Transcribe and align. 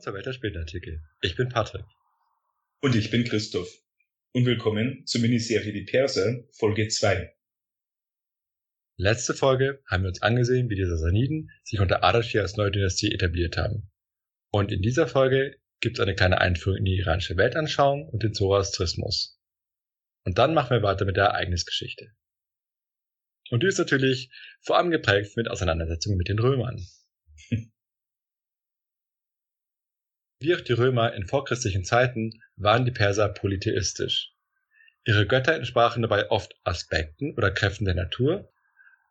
Willkommen 0.00 0.14
zur 0.14 0.14
Welt 0.14 0.26
der 0.26 0.32
Spätartikel. 0.32 1.02
Ich 1.20 1.36
bin 1.36 1.50
Patrick. 1.50 1.84
Und 2.80 2.96
ich 2.96 3.10
bin 3.10 3.24
Christoph. 3.24 3.68
Und 4.32 4.46
willkommen 4.46 5.04
zur 5.04 5.20
Miniserie 5.20 5.74
Die 5.74 5.84
Perser, 5.84 6.42
Folge 6.52 6.88
2. 6.88 7.30
Letzte 8.96 9.34
Folge 9.34 9.82
haben 9.86 10.04
wir 10.04 10.08
uns 10.08 10.22
angesehen, 10.22 10.70
wie 10.70 10.76
die 10.76 10.86
Sassaniden 10.86 11.50
sich 11.64 11.80
unter 11.80 12.02
Ardashir 12.02 12.40
als 12.40 12.56
neue 12.56 12.70
Dynastie 12.70 13.12
etabliert 13.12 13.58
haben. 13.58 13.90
Und 14.50 14.72
in 14.72 14.80
dieser 14.80 15.06
Folge 15.06 15.58
gibt 15.80 15.98
es 15.98 16.02
eine 16.02 16.14
kleine 16.14 16.40
Einführung 16.40 16.78
in 16.78 16.86
die 16.86 16.96
iranische 16.96 17.36
Weltanschauung 17.36 18.08
und 18.08 18.22
den 18.22 18.32
Zoroastrismus. 18.32 19.38
Und 20.24 20.38
dann 20.38 20.54
machen 20.54 20.70
wir 20.70 20.82
weiter 20.82 21.04
mit 21.04 21.18
der 21.18 21.26
Ereignisgeschichte. 21.26 22.10
Und 23.50 23.62
die 23.62 23.66
ist 23.66 23.76
natürlich 23.76 24.30
vor 24.62 24.78
allem 24.78 24.90
geprägt 24.90 25.36
mit 25.36 25.50
Auseinandersetzungen 25.50 26.16
mit 26.16 26.28
den 26.28 26.38
Römern. 26.38 26.82
Wie 30.42 30.54
auch 30.54 30.62
die 30.62 30.72
Römer 30.72 31.12
in 31.12 31.26
vorchristlichen 31.26 31.84
Zeiten 31.84 32.42
waren 32.56 32.86
die 32.86 32.90
Perser 32.90 33.28
polytheistisch. 33.28 34.32
Ihre 35.04 35.26
Götter 35.26 35.54
entsprachen 35.54 36.00
dabei 36.00 36.30
oft 36.30 36.54
Aspekten 36.64 37.34
oder 37.34 37.50
Kräften 37.50 37.84
der 37.84 37.94
Natur, 37.94 38.50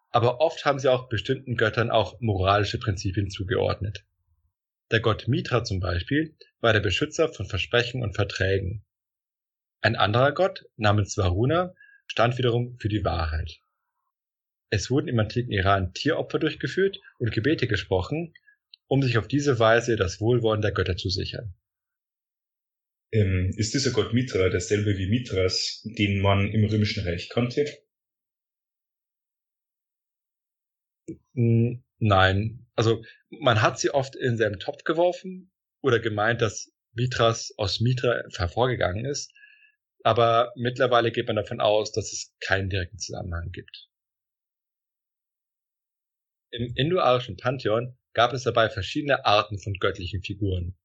aber 0.09 0.41
oft 0.41 0.65
haben 0.65 0.79
sie 0.79 0.91
auch 0.91 1.07
bestimmten 1.07 1.55
Göttern 1.55 1.91
auch 1.91 2.19
moralische 2.19 2.79
Prinzipien 2.79 3.29
zugeordnet. 3.29 4.05
Der 4.89 5.01
Gott 5.01 5.27
Mitra 5.27 5.63
zum 5.63 5.79
Beispiel 5.79 6.35
war 6.61 6.73
der 6.73 6.79
Beschützer 6.79 7.29
von 7.29 7.45
Versprechen 7.45 8.01
und 8.01 8.15
Verträgen. 8.15 8.83
Ein 9.81 9.95
anderer 9.95 10.31
Gott 10.31 10.65
namens 10.77 11.15
Varuna 11.15 11.75
stand 12.07 12.39
wiederum 12.39 12.75
für 12.79 12.89
die 12.89 13.05
Wahrheit. 13.05 13.59
Es 14.71 14.89
wurden 14.89 15.07
im 15.07 15.19
antiken 15.19 15.51
Iran 15.51 15.93
Tieropfer 15.93 16.39
durchgeführt 16.39 16.99
und 17.19 17.31
Gebete 17.31 17.67
gesprochen, 17.67 18.33
um 18.89 19.01
sich 19.03 19.17
auf 19.17 19.27
diese 19.27 19.59
Weise 19.59 19.95
das 19.95 20.19
Wohlwollen 20.19 20.61
der 20.61 20.71
Götter 20.71 20.97
zu 20.97 21.09
sichern. 21.09 21.53
Ähm, 23.11 23.53
ist 23.55 23.73
dieser 23.73 23.91
Gott 23.91 24.13
Mitra 24.13 24.49
derselbe 24.49 24.97
wie 24.97 25.09
Mithras, 25.09 25.81
den 25.83 26.19
man 26.19 26.51
im 26.51 26.65
Römischen 26.65 27.07
Reich 27.07 27.29
kannte? 27.29 27.65
Nein, 31.33 32.67
also 32.75 33.03
man 33.29 33.61
hat 33.61 33.79
sie 33.79 33.91
oft 33.91 34.15
in 34.15 34.37
selben 34.37 34.59
Topf 34.59 34.83
geworfen 34.83 35.51
oder 35.81 35.99
gemeint, 35.99 36.41
dass 36.41 36.71
Mithras 36.93 37.53
aus 37.57 37.79
Mitra 37.79 38.23
hervorgegangen 38.35 39.05
ist, 39.05 39.31
aber 40.03 40.51
mittlerweile 40.55 41.11
geht 41.11 41.27
man 41.27 41.35
davon 41.35 41.61
aus, 41.61 41.91
dass 41.91 42.11
es 42.11 42.35
keinen 42.39 42.69
direkten 42.69 42.97
Zusammenhang 42.97 43.51
gibt. 43.51 43.87
Im 46.51 46.73
indo-arischen 46.75 47.37
Pantheon 47.37 47.98
gab 48.13 48.33
es 48.33 48.43
dabei 48.43 48.69
verschiedene 48.69 49.25
Arten 49.25 49.59
von 49.59 49.73
göttlichen 49.73 50.21
Figuren. 50.21 50.77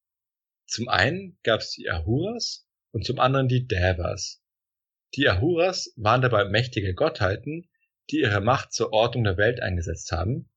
Zum 0.67 0.89
einen 0.89 1.39
gab 1.43 1.61
es 1.61 1.73
die 1.73 1.91
Ahuras 1.91 2.67
und 2.93 3.05
zum 3.05 3.19
anderen 3.19 3.49
die 3.49 3.67
Devas. 3.67 4.43
Die 5.15 5.29
Ahuras 5.29 5.93
waren 5.97 6.23
dabei 6.23 6.45
mächtige 6.45 6.95
Gottheiten, 6.95 7.69
die 8.11 8.21
ihre 8.21 8.41
Macht 8.41 8.73
zur 8.73 8.93
Ordnung 8.93 9.25
der 9.25 9.37
Welt 9.37 9.61
eingesetzt 9.61 10.13
haben, 10.13 10.51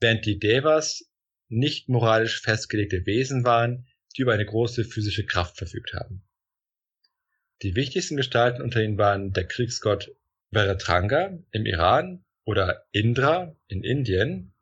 während 0.00 0.24
die 0.26 0.38
Devas 0.38 1.10
nicht 1.48 1.88
moralisch 1.88 2.40
festgelegte 2.40 3.04
Wesen 3.06 3.44
waren, 3.44 3.86
die 4.16 4.22
über 4.22 4.32
eine 4.32 4.46
große 4.46 4.84
physische 4.84 5.26
Kraft 5.26 5.58
verfügt 5.58 5.92
haben. 5.92 6.26
Die 7.62 7.74
wichtigsten 7.74 8.16
Gestalten 8.16 8.62
unter 8.62 8.82
ihnen 8.82 8.96
waren 8.96 9.32
der 9.32 9.46
Kriegsgott 9.46 10.14
Varatranga 10.50 11.38
im 11.52 11.66
Iran 11.66 12.24
oder 12.44 12.86
Indra 12.92 13.56
in 13.68 13.84
Indien 13.84 14.54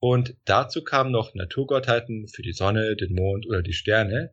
und 0.00 0.36
dazu 0.44 0.84
kamen 0.84 1.10
noch 1.10 1.34
Naturgottheiten 1.34 2.28
für 2.28 2.42
die 2.42 2.52
Sonne, 2.52 2.96
den 2.96 3.14
Mond 3.14 3.46
oder 3.46 3.62
die 3.62 3.72
Sterne. 3.72 4.32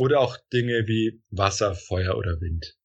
Oder 0.00 0.20
auch 0.20 0.36
Dinge 0.52 0.86
wie 0.86 1.22
Wasser, 1.30 1.74
Feuer 1.74 2.16
oder 2.16 2.40
Wind. 2.40 2.76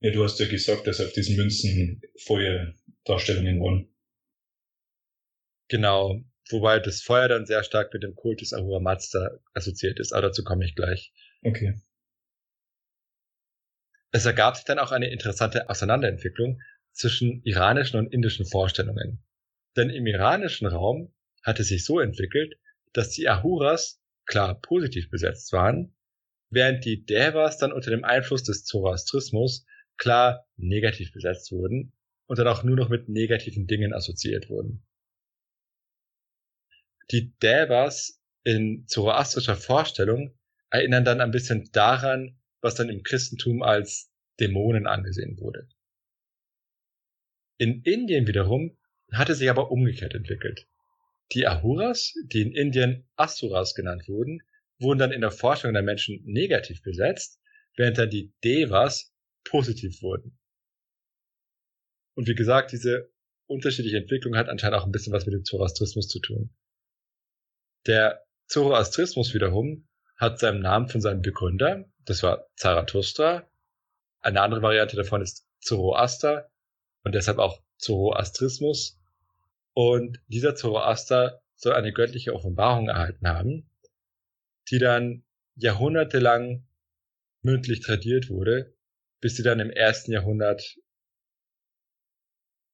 Ja, 0.00 0.10
du 0.10 0.24
hast 0.24 0.40
ja 0.40 0.48
gesagt, 0.48 0.86
dass 0.86 1.00
auf 1.00 1.12
diesen 1.12 1.36
Münzen 1.36 2.00
Feuerdarstellungen 2.24 3.60
waren. 3.60 3.94
Genau. 5.68 6.20
Wobei 6.48 6.80
das 6.80 7.02
Feuer 7.02 7.28
dann 7.28 7.46
sehr 7.46 7.62
stark 7.62 7.92
mit 7.92 8.02
dem 8.02 8.16
Kult 8.16 8.40
des 8.40 8.52
Ahura 8.52 8.80
Mazda 8.80 9.38
assoziiert 9.54 10.00
ist. 10.00 10.12
Aber 10.12 10.22
dazu 10.22 10.42
komme 10.42 10.64
ich 10.64 10.74
gleich. 10.74 11.12
Okay. 11.42 11.80
Es 14.10 14.26
ergab 14.26 14.56
sich 14.56 14.64
dann 14.64 14.80
auch 14.80 14.90
eine 14.90 15.10
interessante 15.10 15.68
Auseinanderentwicklung 15.68 16.60
zwischen 16.92 17.42
iranischen 17.44 17.98
und 18.00 18.12
indischen 18.12 18.46
Vorstellungen. 18.46 19.22
Denn 19.76 19.90
im 19.90 20.06
iranischen 20.06 20.66
Raum 20.66 21.14
hatte 21.42 21.64
sich 21.64 21.84
so 21.84 22.00
entwickelt, 22.00 22.54
dass 22.92 23.10
die 23.10 23.28
Ahuras 23.28 24.00
klar 24.26 24.60
positiv 24.60 25.10
besetzt 25.10 25.52
waren, 25.52 25.94
während 26.50 26.84
die 26.84 27.04
Devas 27.04 27.58
dann 27.58 27.72
unter 27.72 27.90
dem 27.90 28.04
Einfluss 28.04 28.42
des 28.42 28.64
Zoroastrismus 28.64 29.66
klar 29.96 30.46
negativ 30.56 31.12
besetzt 31.12 31.52
wurden 31.52 31.92
und 32.26 32.38
dann 32.38 32.48
auch 32.48 32.62
nur 32.62 32.76
noch 32.76 32.88
mit 32.88 33.08
negativen 33.08 33.66
Dingen 33.66 33.92
assoziiert 33.92 34.48
wurden. 34.48 34.86
Die 37.10 37.36
Devas 37.38 38.20
in 38.44 38.86
zoroastrischer 38.86 39.56
Vorstellung 39.56 40.38
erinnern 40.70 41.04
dann 41.04 41.20
ein 41.20 41.32
bisschen 41.32 41.68
daran, 41.72 42.38
was 42.60 42.76
dann 42.76 42.88
im 42.88 43.02
Christentum 43.02 43.62
als 43.62 44.12
Dämonen 44.38 44.86
angesehen 44.86 45.38
wurde. 45.38 45.68
In 47.58 47.82
Indien 47.82 48.26
wiederum 48.26 48.78
hatte 49.12 49.34
sich 49.34 49.50
aber 49.50 49.70
umgekehrt 49.70 50.14
entwickelt. 50.14 50.66
Die 51.32 51.46
Ahuras, 51.46 52.14
die 52.24 52.42
in 52.42 52.52
Indien 52.52 53.08
Asuras 53.16 53.74
genannt 53.74 54.08
wurden, 54.08 54.42
wurden 54.78 54.98
dann 54.98 55.12
in 55.12 55.20
der 55.20 55.30
Forschung 55.30 55.72
der 55.72 55.82
Menschen 55.82 56.22
negativ 56.24 56.82
besetzt, 56.82 57.40
während 57.76 57.98
dann 57.98 58.10
die 58.10 58.32
Devas 58.42 59.14
positiv 59.44 60.02
wurden. 60.02 60.38
Und 62.14 62.28
wie 62.28 62.34
gesagt, 62.34 62.72
diese 62.72 63.12
unterschiedliche 63.46 63.98
Entwicklung 63.98 64.36
hat 64.36 64.48
anscheinend 64.48 64.78
auch 64.78 64.86
ein 64.86 64.92
bisschen 64.92 65.12
was 65.12 65.26
mit 65.26 65.34
dem 65.34 65.44
Zoroastrismus 65.44 66.08
zu 66.08 66.20
tun. 66.20 66.54
Der 67.86 68.24
Zoroastrismus 68.46 69.32
wiederum 69.34 69.88
hat 70.16 70.38
seinen 70.38 70.60
Namen 70.60 70.88
von 70.88 71.00
seinem 71.00 71.22
Begründer, 71.22 71.90
das 72.04 72.22
war 72.22 72.46
Zarathustra. 72.56 73.48
Eine 74.20 74.42
andere 74.42 74.62
Variante 74.62 74.96
davon 74.96 75.22
ist 75.22 75.46
Zoroaster 75.60 76.50
und 77.04 77.14
deshalb 77.14 77.38
auch 77.38 77.62
Zoroastrismus. 77.78 78.99
Und 79.74 80.20
dieser 80.28 80.54
Zoroaster 80.54 81.42
soll 81.54 81.74
eine 81.74 81.92
göttliche 81.92 82.34
Offenbarung 82.34 82.88
erhalten 82.88 83.28
haben, 83.28 83.70
die 84.70 84.78
dann 84.78 85.24
jahrhundertelang 85.56 86.66
mündlich 87.42 87.80
tradiert 87.80 88.28
wurde, 88.30 88.74
bis 89.20 89.36
sie 89.36 89.42
dann 89.42 89.60
im 89.60 89.70
ersten 89.70 90.12
Jahrhundert 90.12 90.78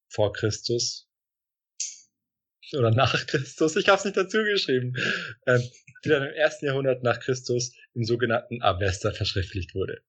vor 0.09 0.33
Christus 0.33 1.09
oder 2.73 2.91
nach 2.91 3.27
Christus, 3.27 3.77
ich 3.77 3.89
habe 3.89 3.99
es 3.99 4.05
nicht 4.05 4.17
dazu 4.17 4.39
geschrieben, 4.39 4.95
ähm, 5.47 5.62
die 6.05 6.09
dann 6.09 6.23
im 6.23 6.35
ersten 6.35 6.67
Jahrhundert 6.67 7.03
nach 7.03 7.21
Christus 7.21 7.73
im 7.95 8.05
sogenannten 8.05 8.62
Avesta 8.62 9.12
verschriftlicht 9.12 9.75
wurde. 9.75 10.03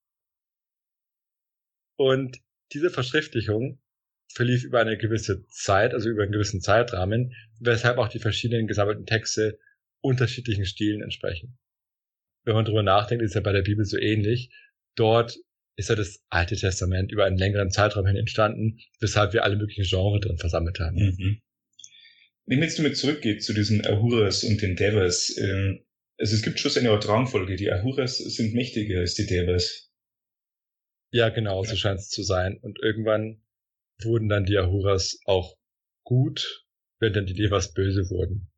Und 1.98 2.40
diese 2.74 2.90
Verschriftlichung 2.90 3.80
verlief 4.34 4.64
über 4.64 4.80
eine 4.80 4.98
gewisse 4.98 5.46
Zeit, 5.48 5.94
also 5.94 6.10
über 6.10 6.24
einen 6.24 6.32
gewissen 6.32 6.62
Zeitrahmen, 6.62 7.34
weshalb 7.60 7.98
auch 7.98 8.08
die 8.08 8.20
verschiedenen 8.20 8.68
gesammelten 8.68 9.06
Texte 9.06 9.60
unterschiedlichen 10.02 10.66
Stilen 10.66 11.02
entsprechen. 11.02 11.58
Wenn 12.44 12.56
man 12.56 12.66
drüber 12.66 12.84
nachdenkt, 12.84 13.24
ist 13.24 13.36
ja 13.36 13.42
bei 13.42 13.52
der 13.52 13.64
Bibel 13.64 13.84
so 13.86 13.98
ähnlich. 13.98 14.52
Dort 14.96 15.38
ist 15.76 15.90
ja 15.90 15.96
das 15.96 16.24
Alte 16.30 16.56
Testament 16.56 17.12
über 17.12 17.26
einen 17.26 17.38
längeren 17.38 17.72
Zeitraum 17.72 18.06
hin 18.08 18.16
entstanden, 18.16 18.80
weshalb 19.00 19.34
wir 19.34 19.44
alle 19.44 19.58
möglichen 19.58 19.84
Genres 19.84 20.22
drin 20.22 20.38
versammelt 20.38 20.80
haben. 20.80 20.96
Mhm. 20.96 21.42
Wenn 22.46 22.60
man 22.60 22.68
jetzt 22.68 22.80
damit 22.80 22.98
zurückgeht 22.98 23.44
zu 23.44 23.54
diesen 23.54 23.86
Ahuras 23.86 24.44
und 24.44 24.62
den 24.62 24.76
Devas, 24.76 25.36
äh, 25.38 25.80
also 26.18 26.36
es 26.36 26.42
gibt 26.42 26.60
schon 26.60 26.72
eine 26.78 26.92
Art 26.92 27.08
Rangfolge. 27.08 27.58
Die 27.58 27.72
Ahuras 27.72 28.18
sind 28.18 28.54
mächtiger 28.54 29.00
als 29.00 29.16
die 29.16 29.28
Devas. 29.28 29.92
Ja, 31.12 31.30
genau, 31.30 31.64
so 31.64 31.76
scheint 31.76 32.00
es 32.00 32.10
zu 32.10 32.24
sein. 32.24 32.58
Und 32.62 32.80
irgendwann 32.82 33.42
wurden 34.04 34.30
dann 34.30 34.46
die 34.46 34.58
Ahuras 34.58 35.20
auch 35.26 35.58
gut, 36.04 36.66
wenn 37.00 37.14
dann 37.14 37.26
die 37.26 37.34
Devas 37.34 37.74
böse 37.74 38.10
wurden. 38.10 38.50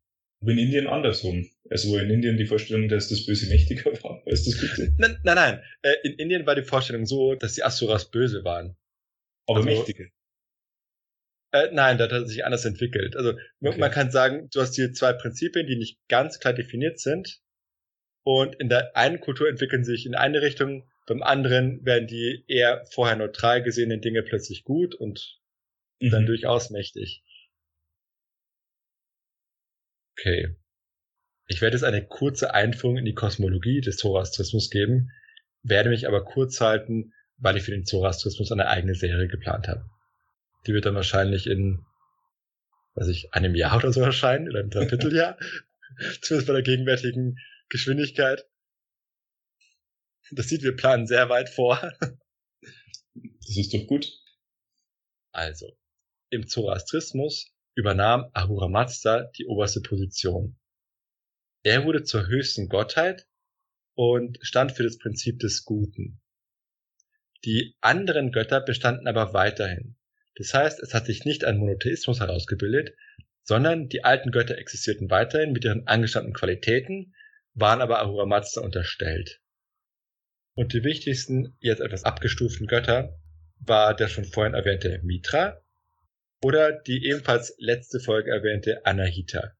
Aber 0.42 0.52
in 0.52 0.58
Indien 0.58 0.86
andersrum. 0.86 1.48
Also 1.68 1.98
in 1.98 2.10
Indien 2.10 2.36
die 2.36 2.46
Vorstellung, 2.46 2.88
dass 2.88 3.08
das 3.08 3.26
Böse 3.26 3.48
mächtiger 3.48 3.92
war 4.02 4.22
als 4.26 4.44
das 4.44 4.58
Gute. 4.58 4.94
Nein, 4.98 5.18
nein, 5.22 5.34
nein. 5.34 5.62
Äh, 5.82 5.94
in 6.04 6.14
Indien 6.14 6.46
war 6.46 6.54
die 6.54 6.62
Vorstellung 6.62 7.04
so, 7.06 7.34
dass 7.34 7.54
die 7.54 7.62
Asuras 7.62 8.10
böse 8.10 8.44
waren. 8.44 8.76
Aber 9.46 9.58
also, 9.58 9.68
mächtige. 9.68 10.10
Äh, 11.52 11.68
nein, 11.72 11.98
das 11.98 12.12
hat 12.12 12.28
sich 12.28 12.44
anders 12.44 12.64
entwickelt. 12.64 13.16
Also 13.16 13.34
okay. 13.60 13.78
man 13.78 13.90
kann 13.90 14.10
sagen, 14.10 14.48
du 14.52 14.60
hast 14.60 14.76
hier 14.76 14.92
zwei 14.92 15.12
Prinzipien, 15.12 15.66
die 15.66 15.76
nicht 15.76 15.98
ganz 16.08 16.38
klar 16.38 16.54
definiert 16.54 17.00
sind. 17.00 17.40
Und 18.24 18.54
in 18.60 18.68
der 18.68 18.96
einen 18.96 19.20
Kultur 19.20 19.48
entwickeln 19.48 19.84
sich 19.84 20.06
in 20.06 20.14
eine 20.14 20.42
Richtung 20.42 20.89
beim 21.10 21.24
anderen 21.24 21.84
werden 21.84 22.06
die 22.06 22.44
eher 22.46 22.86
vorher 22.92 23.16
neutral 23.16 23.64
gesehenen 23.64 24.00
Dinge 24.00 24.22
plötzlich 24.22 24.62
gut 24.62 24.94
und 24.94 25.40
mhm. 25.98 26.10
dann 26.10 26.24
durchaus 26.24 26.70
mächtig. 26.70 27.24
Okay. 30.12 30.54
Ich 31.48 31.60
werde 31.60 31.76
jetzt 31.76 31.82
eine 31.82 32.06
kurze 32.06 32.54
Einführung 32.54 32.96
in 32.96 33.04
die 33.06 33.14
Kosmologie 33.14 33.80
des 33.80 33.96
Zoroastrismus 33.96 34.70
geben, 34.70 35.10
werde 35.64 35.88
mich 35.90 36.06
aber 36.06 36.24
kurz 36.24 36.60
halten, 36.60 37.12
weil 37.38 37.56
ich 37.56 37.64
für 37.64 37.72
den 37.72 37.86
Zoroastrismus 37.86 38.52
eine 38.52 38.68
eigene 38.68 38.94
Serie 38.94 39.26
geplant 39.26 39.66
habe. 39.66 39.90
Die 40.68 40.74
wird 40.74 40.86
dann 40.86 40.94
wahrscheinlich 40.94 41.48
in, 41.48 41.84
weiß 42.94 43.08
ich, 43.08 43.34
einem 43.34 43.56
Jahr 43.56 43.78
oder 43.78 43.92
so 43.92 44.00
erscheinen, 44.00 44.48
oder 44.48 44.60
einem 44.60 44.70
Dreivierteljahr. 44.70 45.36
Zumindest 46.22 46.46
bei 46.46 46.52
der 46.52 46.62
gegenwärtigen 46.62 47.36
Geschwindigkeit. 47.68 48.44
Das 50.32 50.48
sieht, 50.48 50.62
wir 50.62 50.76
planen 50.76 51.06
sehr 51.06 51.28
weit 51.28 51.48
vor. 51.48 51.80
Das 53.12 53.56
ist 53.56 53.74
doch 53.74 53.86
gut. 53.86 54.08
Also, 55.32 55.76
im 56.30 56.46
Zoroastrismus 56.46 57.52
übernahm 57.74 58.30
Ahura 58.32 58.68
Mazda 58.68 59.30
die 59.36 59.46
oberste 59.46 59.80
Position. 59.80 60.58
Er 61.62 61.84
wurde 61.84 62.04
zur 62.04 62.26
höchsten 62.26 62.68
Gottheit 62.68 63.26
und 63.94 64.38
stand 64.40 64.72
für 64.72 64.84
das 64.84 64.98
Prinzip 64.98 65.40
des 65.40 65.64
Guten. 65.64 66.20
Die 67.44 67.76
anderen 67.80 68.32
Götter 68.32 68.60
bestanden 68.60 69.08
aber 69.08 69.32
weiterhin. 69.32 69.96
Das 70.36 70.54
heißt, 70.54 70.80
es 70.80 70.94
hat 70.94 71.06
sich 71.06 71.24
nicht 71.24 71.44
ein 71.44 71.58
Monotheismus 71.58 72.20
herausgebildet, 72.20 72.96
sondern 73.42 73.88
die 73.88 74.04
alten 74.04 74.30
Götter 74.30 74.56
existierten 74.58 75.10
weiterhin 75.10 75.52
mit 75.52 75.64
ihren 75.64 75.86
angestammten 75.86 76.32
Qualitäten, 76.32 77.14
waren 77.54 77.80
aber 77.80 78.00
Ahura 78.00 78.26
Mazda 78.26 78.60
unterstellt. 78.60 79.40
Und 80.54 80.72
die 80.72 80.84
wichtigsten, 80.84 81.56
jetzt 81.60 81.80
etwas 81.80 82.04
abgestuften 82.04 82.66
Götter 82.66 83.18
war 83.60 83.94
der 83.94 84.08
schon 84.08 84.24
vorhin 84.24 84.54
erwähnte 84.54 85.00
Mitra 85.02 85.62
oder 86.42 86.72
die 86.72 87.06
ebenfalls 87.06 87.54
letzte 87.58 88.00
Folge 88.00 88.30
erwähnte 88.30 88.84
Anahita. 88.86 89.52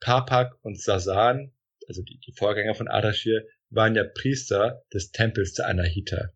Parpak 0.00 0.58
und 0.62 0.80
Sasan, 0.80 1.52
also 1.86 2.02
die, 2.02 2.18
die 2.18 2.32
Vorgänger 2.32 2.74
von 2.74 2.88
Ardashir, 2.88 3.46
waren 3.70 3.94
ja 3.94 4.04
Priester 4.04 4.84
des 4.92 5.12
Tempels 5.12 5.54
der 5.54 5.68
Anahita. 5.68 6.32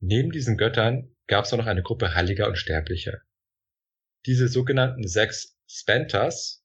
Neben 0.00 0.30
diesen 0.30 0.56
Göttern 0.56 1.14
gab 1.26 1.44
es 1.44 1.52
auch 1.52 1.58
noch 1.58 1.66
eine 1.66 1.82
Gruppe 1.82 2.14
Heiliger 2.14 2.48
und 2.48 2.56
Sterblicher. 2.56 3.20
Diese 4.26 4.48
sogenannten 4.48 5.06
sechs 5.06 5.58
Spentas 5.66 6.64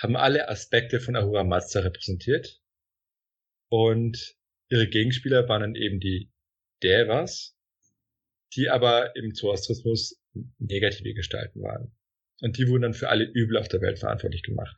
haben 0.00 0.16
alle 0.16 0.48
Aspekte 0.48 1.00
von 1.00 1.16
Ahura 1.16 1.44
Mazda 1.44 1.80
repräsentiert 1.80 2.62
und 3.68 4.37
ihre 4.68 4.88
Gegenspieler 4.88 5.48
waren 5.48 5.60
dann 5.62 5.74
eben 5.74 6.00
die 6.00 6.30
Devas, 6.82 7.56
die 8.54 8.70
aber 8.70 9.16
im 9.16 9.34
Zoroastrismus 9.34 10.20
negative 10.58 11.14
Gestalten 11.14 11.62
waren. 11.62 11.96
Und 12.40 12.56
die 12.56 12.68
wurden 12.68 12.82
dann 12.82 12.94
für 12.94 13.08
alle 13.08 13.24
Übel 13.24 13.56
auf 13.56 13.68
der 13.68 13.80
Welt 13.80 13.98
verantwortlich 13.98 14.42
gemacht. 14.42 14.76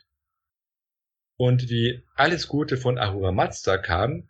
Und 1.36 1.68
wie 1.68 2.02
alles 2.14 2.48
Gute 2.48 2.76
von 2.76 2.98
Ahura 2.98 3.32
Mazda 3.32 3.78
kam, 3.78 4.28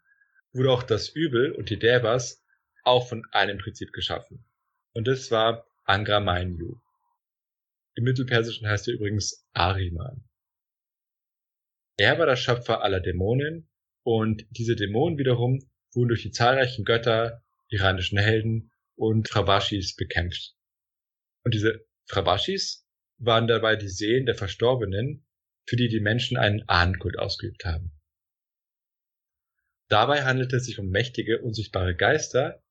wurde 0.52 0.70
auch 0.70 0.82
das 0.82 1.08
Übel 1.08 1.52
und 1.52 1.70
die 1.70 1.78
Devas 1.78 2.44
auch 2.82 3.08
von 3.08 3.24
einem 3.32 3.58
Prinzip 3.58 3.92
geschaffen. 3.92 4.44
Und 4.92 5.06
das 5.06 5.30
war 5.30 5.66
Angra 5.84 6.20
Mainyu. 6.20 6.76
Im 7.94 8.04
Mittelpersischen 8.04 8.66
heißt 8.66 8.88
er 8.88 8.94
übrigens 8.94 9.46
Ariman. 9.52 10.28
Er 11.96 12.18
war 12.18 12.26
der 12.26 12.36
Schöpfer 12.36 12.82
aller 12.82 13.00
Dämonen 13.00 13.69
und 14.02 14.46
diese 14.50 14.76
Dämonen 14.76 15.18
wiederum 15.18 15.60
wurden 15.92 16.08
durch 16.08 16.22
die 16.22 16.30
zahlreichen 16.30 16.84
Götter, 16.84 17.42
iranischen 17.68 18.18
Helden 18.18 18.72
und 18.96 19.26
Trabashis 19.26 19.96
bekämpft. 19.96 20.54
Und 21.44 21.54
diese 21.54 21.86
Trabashis 22.08 22.86
waren 23.18 23.46
dabei 23.46 23.76
die 23.76 23.88
Seelen 23.88 24.26
der 24.26 24.34
Verstorbenen, 24.34 25.26
für 25.66 25.76
die 25.76 25.88
die 25.88 26.00
Menschen 26.00 26.36
einen 26.36 26.68
Ahnenkult 26.68 27.18
ausgeübt 27.18 27.64
haben. 27.64 27.92
Dabei 29.88 30.22
handelte 30.24 30.56
es 30.56 30.66
sich 30.66 30.78
um 30.78 30.88
mächtige, 30.88 31.40
unsichtbare 31.40 31.96
Geister, 31.96 32.62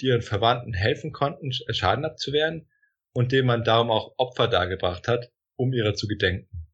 die 0.00 0.06
ihren 0.06 0.22
Verwandten 0.22 0.74
helfen 0.74 1.12
konnten, 1.12 1.52
Schaden 1.52 2.04
abzuwehren 2.04 2.68
und 3.12 3.32
denen 3.32 3.46
man 3.46 3.64
darum 3.64 3.90
auch 3.90 4.14
Opfer 4.18 4.48
dargebracht 4.48 5.08
hat, 5.08 5.32
um 5.56 5.72
ihrer 5.72 5.94
zu 5.94 6.06
gedenken. 6.06 6.65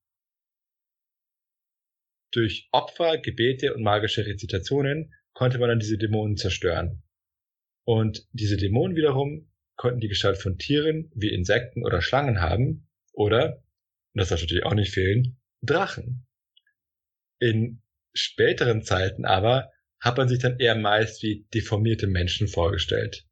Durch 2.32 2.68
Opfer, 2.72 3.18
Gebete 3.18 3.74
und 3.74 3.82
magische 3.82 4.26
Rezitationen 4.26 5.14
konnte 5.34 5.58
man 5.58 5.68
dann 5.68 5.80
diese 5.80 5.98
Dämonen 5.98 6.36
zerstören. 6.36 7.02
Und 7.84 8.26
diese 8.32 8.56
Dämonen 8.56 8.96
wiederum 8.96 9.50
konnten 9.76 10.00
die 10.00 10.08
Gestalt 10.08 10.38
von 10.38 10.58
Tieren 10.58 11.10
wie 11.14 11.32
Insekten 11.32 11.84
oder 11.84 12.00
Schlangen 12.00 12.40
haben 12.40 12.88
oder, 13.12 13.62
und 14.14 14.20
das 14.20 14.28
darf 14.28 14.40
natürlich 14.40 14.64
auch 14.64 14.74
nicht 14.74 14.92
fehlen, 14.92 15.40
Drachen. 15.62 16.26
In 17.38 17.82
späteren 18.14 18.82
Zeiten 18.82 19.24
aber 19.24 19.70
hat 20.00 20.16
man 20.16 20.28
sich 20.28 20.38
dann 20.38 20.58
eher 20.58 20.74
meist 20.74 21.22
wie 21.22 21.46
deformierte 21.54 22.06
Menschen 22.06 22.48
vorgestellt. 22.48 23.26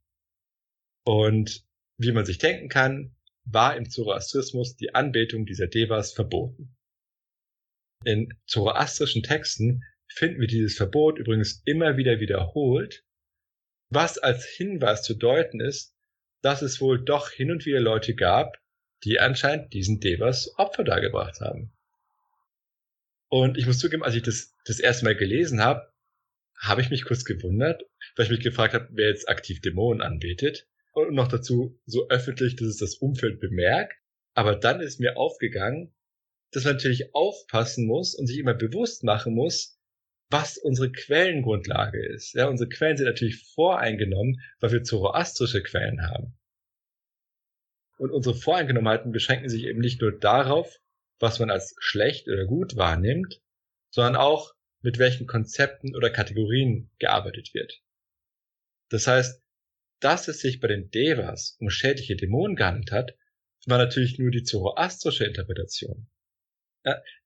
Und 1.05 1.65
wie 1.97 2.13
man 2.13 2.25
sich 2.25 2.39
denken 2.39 2.69
kann, 2.69 3.17
war 3.45 3.77
im 3.77 3.89
Zoroastrismus 3.89 4.77
die 4.77 4.95
Anbetung 4.95 5.47
dieser 5.47 5.67
Devas 5.67 6.13
verboten. 6.13 6.77
In 8.05 8.33
zoroastrischen 8.47 9.23
Texten 9.23 9.83
finden 10.09 10.41
wir 10.41 10.49
dieses 10.49 10.77
Verbot 10.77 11.19
übrigens 11.19 11.63
immer 11.65 11.97
wieder 11.97 12.19
wiederholt, 12.21 13.05
was 13.91 14.19
als 14.19 14.47
Hinweis 14.47 15.03
zu 15.03 15.15
deuten 15.15 15.61
ist, 15.61 15.95
dass 16.43 16.63
es 16.63 16.81
wohl 16.81 17.05
doch 17.05 17.31
hin 17.31 17.51
und 17.51 17.67
wieder 17.67 17.81
Leute 17.81 18.15
gab, 18.15 18.57
die 19.05 19.21
anscheinend 19.21 19.73
diesen 19.75 20.01
Devas 20.01 20.55
Opfer 20.57 20.85
dargebracht 20.85 21.41
haben. 21.41 21.73
Und 23.29 23.59
ich 23.59 23.67
muss 23.67 23.79
zugeben, 23.79 24.03
als 24.03 24.15
ich 24.15 24.23
das 24.23 24.55
das 24.65 24.81
erste 24.81 25.05
Mal 25.05 25.17
gelesen 25.17 25.63
habe, 25.63 25.93
habe 26.59 26.83
ich 26.83 26.91
mich 26.91 27.05
kurz 27.05 27.25
gewundert, 27.25 27.85
weil 28.17 28.27
ich 28.27 28.31
mich 28.31 28.41
gefragt 28.41 28.75
habe, 28.75 28.89
wer 28.93 29.09
jetzt 29.09 29.29
aktiv 29.29 29.61
Dämonen 29.61 30.03
anbetet. 30.03 30.67
Und 30.93 31.15
noch 31.15 31.29
dazu 31.29 31.81
so 31.87 32.09
öffentlich, 32.09 32.57
dass 32.57 32.67
es 32.67 32.79
das 32.79 32.97
Umfeld 32.97 33.41
bemerkt. 33.41 33.95
Aber 34.35 34.57
dann 34.57 34.81
ist 34.81 35.01
mir 35.01 35.17
aufgegangen, 35.17 35.95
dass 36.53 36.65
man 36.65 36.75
natürlich 36.75 37.15
aufpassen 37.15 37.87
muss 37.87 38.15
und 38.15 38.27
sich 38.27 38.39
immer 38.39 38.55
bewusst 38.55 39.05
machen 39.05 39.35
muss, 39.35 39.79
was 40.31 40.59
unsere 40.59 40.93
Quellengrundlage 40.93 42.05
ist. 42.15 42.35
Ja, 42.35 42.47
unsere 42.47 42.69
Quellen 42.69 42.97
sind 42.97 43.07
natürlich 43.07 43.53
voreingenommen, 43.55 44.41
weil 44.61 44.73
wir 44.73 44.83
zoroastrische 44.85 45.63
Quellen 45.63 46.03
haben. 46.09 46.39
Und 47.99 48.11
unsere 48.13 48.35
Voreingenommenheiten 48.35 49.13
beschränken 49.13 49.49
sich 49.49 49.65
eben 49.65 49.81
nicht 49.81 50.01
nur 50.01 50.13
darauf, 50.13 50.79
was 51.19 51.39
man 51.39 51.51
als 51.51 51.75
schlecht 51.79 52.29
oder 52.29 52.47
gut 52.47 52.77
wahrnimmt, 52.77 53.43
sondern 53.91 54.17
auch 54.17 54.55
mit 54.81 54.99
welchen 54.99 55.27
Konzepten 55.27 55.95
oder 55.95 56.11
Kategorien 56.11 56.91
gearbeitet 56.99 57.53
wird. 57.53 57.83
Das 58.89 59.07
heißt, 59.07 59.43
dass 60.01 60.29
es 60.29 60.41
sich 60.41 60.61
bei 60.61 60.69
den 60.69 60.91
Devas 60.91 61.57
um 61.61 61.69
schädliche 61.69 62.17
Dämonen 62.17 62.57
gehandelt 62.57 62.91
hat, 62.91 63.17
war 63.67 63.77
natürlich 63.77 64.19
nur 64.19 64.31
die 64.31 64.45
zoroastrische 64.45 65.27
Interpretation. 65.27 66.09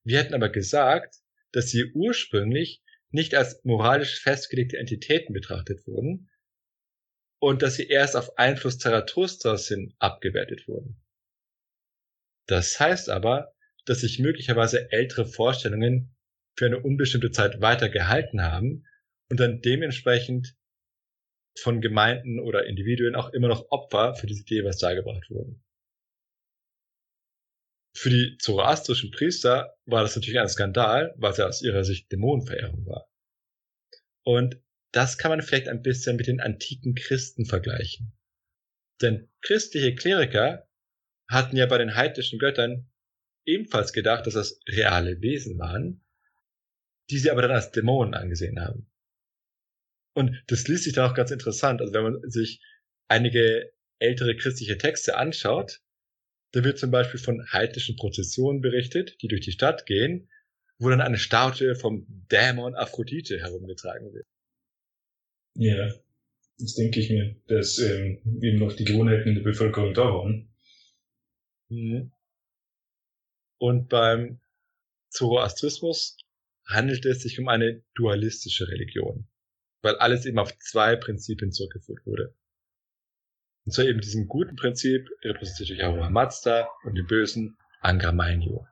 Wir 0.03 0.19
hätten 0.19 0.33
aber 0.33 0.49
gesagt, 0.49 1.15
dass 1.51 1.69
sie 1.69 1.91
ursprünglich 1.93 2.83
nicht 3.09 3.35
als 3.35 3.63
moralisch 3.63 4.19
festgelegte 4.21 4.77
Entitäten 4.77 5.33
betrachtet 5.33 5.87
wurden 5.87 6.29
und 7.39 7.61
dass 7.61 7.75
sie 7.75 7.87
erst 7.87 8.15
auf 8.15 8.37
Einfluss 8.37 8.77
Zarathustras 8.77 9.67
hin 9.67 9.95
abgewertet 9.99 10.67
wurden. 10.67 11.01
Das 12.47 12.79
heißt 12.79 13.09
aber, 13.09 13.53
dass 13.85 14.01
sich 14.01 14.19
möglicherweise 14.19 14.91
ältere 14.91 15.25
Vorstellungen 15.25 16.15
für 16.57 16.65
eine 16.65 16.79
unbestimmte 16.79 17.31
Zeit 17.31 17.61
weiter 17.61 17.89
gehalten 17.89 18.41
haben 18.41 18.85
und 19.29 19.39
dann 19.39 19.61
dementsprechend 19.61 20.55
von 21.57 21.81
Gemeinden 21.81 22.39
oder 22.39 22.65
Individuen 22.65 23.15
auch 23.15 23.31
immer 23.31 23.47
noch 23.47 23.69
Opfer 23.69 24.15
für 24.15 24.27
diese 24.27 24.41
Idee 24.41 24.63
was 24.63 24.77
dargebracht 24.77 25.29
wurden. 25.29 25.64
Für 28.05 28.11
die 28.11 28.37
zoroastrischen 28.37 29.09
Priester 29.09 29.79
war 29.85 30.03
das 30.03 30.15
natürlich 30.15 30.39
ein 30.39 30.47
Skandal, 30.47 31.15
weil 31.17 31.31
es 31.31 31.37
ja 31.39 31.47
aus 31.47 31.63
ihrer 31.63 31.83
Sicht 31.83 32.11
Dämonenverehrung 32.11 32.85
war. 32.85 33.09
Und 34.21 34.61
das 34.91 35.17
kann 35.17 35.31
man 35.31 35.41
vielleicht 35.41 35.67
ein 35.67 35.81
bisschen 35.81 36.15
mit 36.15 36.27
den 36.27 36.39
antiken 36.39 36.93
Christen 36.93 37.47
vergleichen. 37.47 38.13
Denn 39.01 39.27
christliche 39.41 39.95
Kleriker 39.95 40.69
hatten 41.27 41.57
ja 41.57 41.65
bei 41.65 41.79
den 41.79 41.95
heidnischen 41.95 42.37
Göttern 42.37 42.91
ebenfalls 43.43 43.91
gedacht, 43.91 44.27
dass 44.27 44.35
das 44.35 44.59
reale 44.69 45.19
Wesen 45.21 45.57
waren, 45.57 46.05
die 47.09 47.17
sie 47.17 47.31
aber 47.31 47.41
dann 47.41 47.53
als 47.53 47.71
Dämonen 47.71 48.13
angesehen 48.13 48.59
haben. 48.59 48.87
Und 50.13 50.43
das 50.45 50.67
liest 50.67 50.83
sich 50.83 50.93
dann 50.93 51.09
auch 51.09 51.15
ganz 51.15 51.31
interessant. 51.31 51.81
Also 51.81 51.91
wenn 51.91 52.03
man 52.03 52.29
sich 52.29 52.61
einige 53.07 53.73
ältere 53.97 54.35
christliche 54.35 54.77
Texte 54.77 55.17
anschaut, 55.17 55.81
da 56.55 56.63
wird 56.63 56.79
zum 56.79 56.89
Beispiel 56.89 57.19
von 57.19 57.45
heidnischen 57.51 57.97
Prozessionen 57.97 58.61
berichtet, 58.61 59.21
die 59.21 59.27
durch 59.27 59.41
die 59.41 59.51
Stadt 59.51 59.85
gehen, 59.85 60.29
wo 60.77 60.89
dann 60.89 61.01
eine 61.01 61.17
Statue 61.17 61.75
vom 61.75 62.05
Dämon 62.31 62.75
Aphrodite 62.75 63.37
herumgetragen 63.39 64.13
wird. 64.13 64.25
Ja, 65.55 65.93
das 66.57 66.75
denke 66.75 67.01
ich 67.01 67.09
mir, 67.09 67.35
dass 67.47 67.77
ähm, 67.79 68.21
eben 68.41 68.59
noch 68.59 68.71
die 68.71 68.85
Gewohnheiten 68.85 69.27
in 69.27 69.35
der 69.35 69.41
Bevölkerung 69.41 69.93
da 69.93 70.05
waren. 70.05 70.47
Mhm. 71.67 72.13
Und 73.57 73.89
beim 73.89 74.39
Zoroastrismus 75.09 76.15
handelt 76.65 77.05
es 77.05 77.21
sich 77.21 77.37
um 77.37 77.49
eine 77.49 77.83
dualistische 77.95 78.69
Religion, 78.69 79.27
weil 79.81 79.95
alles 79.95 80.25
eben 80.25 80.39
auf 80.39 80.57
zwei 80.59 80.95
Prinzipien 80.95 81.51
zurückgeführt 81.51 82.05
wurde. 82.05 82.33
Und 83.65 83.71
zwar 83.71 83.85
eben 83.85 83.99
diesem 83.99 84.27
guten 84.27 84.55
Prinzip, 84.55 85.09
repräsentiert 85.23 85.69
durch 85.69 85.83
Ahura 85.83 86.09
Mazda, 86.09 86.69
und 86.83 86.95
dem 86.95 87.07
bösen 87.07 87.57
Angra 87.81 88.11
Mainyu. 88.11 88.63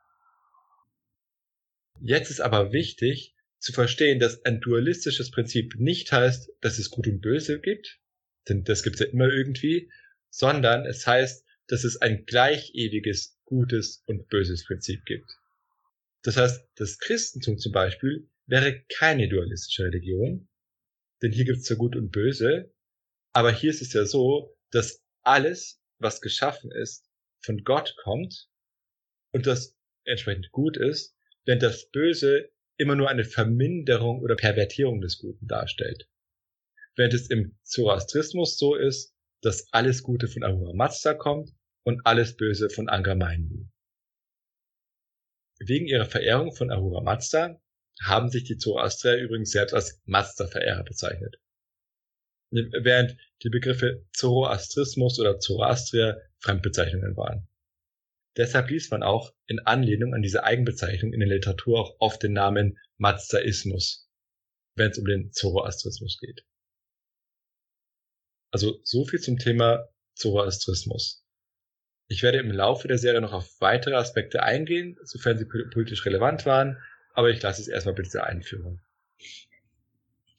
Jetzt 1.99 2.29
ist 2.29 2.41
aber 2.41 2.71
wichtig 2.71 3.35
zu 3.57 3.73
verstehen, 3.73 4.19
dass 4.19 4.45
ein 4.45 4.59
dualistisches 4.59 5.31
Prinzip 5.31 5.75
nicht 5.79 6.11
heißt, 6.11 6.51
dass 6.61 6.77
es 6.77 6.89
Gut 6.89 7.07
und 7.07 7.21
Böse 7.21 7.59
gibt, 7.59 7.99
denn 8.47 8.63
das 8.63 8.83
gibt 8.83 8.95
es 8.95 8.99
ja 8.99 9.07
immer 9.07 9.29
irgendwie, 9.29 9.89
sondern 10.29 10.85
es 10.85 11.07
heißt, 11.07 11.45
dass 11.67 11.83
es 11.83 12.01
ein 12.01 12.25
gleichewiges 12.25 13.39
Gutes 13.45 14.03
und 14.05 14.27
Böses 14.27 14.65
Prinzip 14.65 15.05
gibt. 15.05 15.29
Das 16.23 16.37
heißt, 16.37 16.67
das 16.75 16.99
Christentum 16.99 17.57
zum 17.57 17.71
Beispiel 17.71 18.29
wäre 18.45 18.83
keine 18.97 19.29
dualistische 19.29 19.85
Religion, 19.85 20.49
denn 21.21 21.31
hier 21.31 21.45
gibt 21.45 21.59
es 21.59 21.69
ja 21.69 21.77
Gut 21.77 21.95
und 21.95 22.11
Böse, 22.11 22.73
aber 23.31 23.51
hier 23.51 23.69
ist 23.69 23.81
es 23.81 23.93
ja 23.93 24.05
so, 24.05 24.55
dass 24.73 25.03
alles, 25.21 25.81
was 25.99 26.21
geschaffen 26.21 26.71
ist, 26.71 27.09
von 27.41 27.63
Gott 27.63 27.95
kommt 28.03 28.49
und 29.31 29.45
das 29.45 29.77
entsprechend 30.05 30.51
gut 30.51 30.77
ist, 30.77 31.15
während 31.45 31.63
das 31.63 31.89
Böse 31.89 32.49
immer 32.77 32.95
nur 32.95 33.09
eine 33.09 33.23
Verminderung 33.23 34.21
oder 34.21 34.35
Pervertierung 34.35 34.99
des 35.01 35.19
Guten 35.19 35.47
darstellt. 35.47 36.09
Während 36.95 37.13
es 37.13 37.29
im 37.29 37.57
Zoroastrismus 37.63 38.57
so 38.57 38.75
ist, 38.75 39.15
dass 39.41 39.71
alles 39.71 40.03
Gute 40.03 40.27
von 40.27 40.43
Ahura 40.43 40.73
Mazda 40.73 41.13
kommt 41.13 41.53
und 41.83 42.05
alles 42.05 42.35
Böse 42.35 42.69
von 42.69 42.89
Angra 42.89 43.15
Mainyu. 43.15 43.65
Wegen 45.59 45.85
ihrer 45.85 46.05
Verehrung 46.05 46.53
von 46.53 46.71
Ahura 46.71 47.01
Mazda 47.01 47.61
haben 48.01 48.29
sich 48.29 48.43
die 48.43 48.57
Zoroastrier 48.57 49.17
übrigens 49.17 49.51
selbst 49.51 49.73
als 49.73 50.01
Mazda-Verehrer 50.05 50.83
bezeichnet. 50.83 51.39
Während 52.53 53.17
die 53.41 53.49
Begriffe 53.49 54.05
Zoroastrismus 54.13 55.19
oder 55.19 55.39
Zoroastrier 55.39 56.21
Fremdbezeichnungen 56.37 57.17
waren. 57.17 57.47
Deshalb 58.37 58.69
liest 58.69 58.91
man 58.91 59.03
auch 59.03 59.33
in 59.47 59.59
Anlehnung 59.59 60.13
an 60.13 60.21
diese 60.21 60.43
Eigenbezeichnung 60.43 61.13
in 61.13 61.19
der 61.19 61.29
Literatur 61.29 61.79
auch 61.79 61.95
oft 61.99 62.21
den 62.21 62.33
Namen 62.33 62.77
Mazdaismus, 62.97 64.09
wenn 64.75 64.91
es 64.91 64.97
um 64.97 65.05
den 65.05 65.31
Zoroastrismus 65.31 66.19
geht. 66.19 66.45
Also 68.51 68.79
so 68.83 69.05
viel 69.05 69.19
zum 69.19 69.37
Thema 69.37 69.87
Zoroastrismus. 70.15 71.25
Ich 72.07 72.21
werde 72.21 72.39
im 72.39 72.51
Laufe 72.51 72.87
der 72.87 72.97
Serie 72.99 73.21
noch 73.21 73.33
auf 73.33 73.49
weitere 73.61 73.95
Aspekte 73.95 74.43
eingehen, 74.43 74.97
sofern 75.03 75.37
sie 75.37 75.45
politisch 75.45 76.05
relevant 76.05 76.45
waren, 76.45 76.77
aber 77.13 77.29
ich 77.29 77.41
lasse 77.41 77.61
es 77.61 77.67
erstmal 77.67 77.95
bei 77.95 78.03
dieser 78.03 78.25
Einführung. 78.25 78.79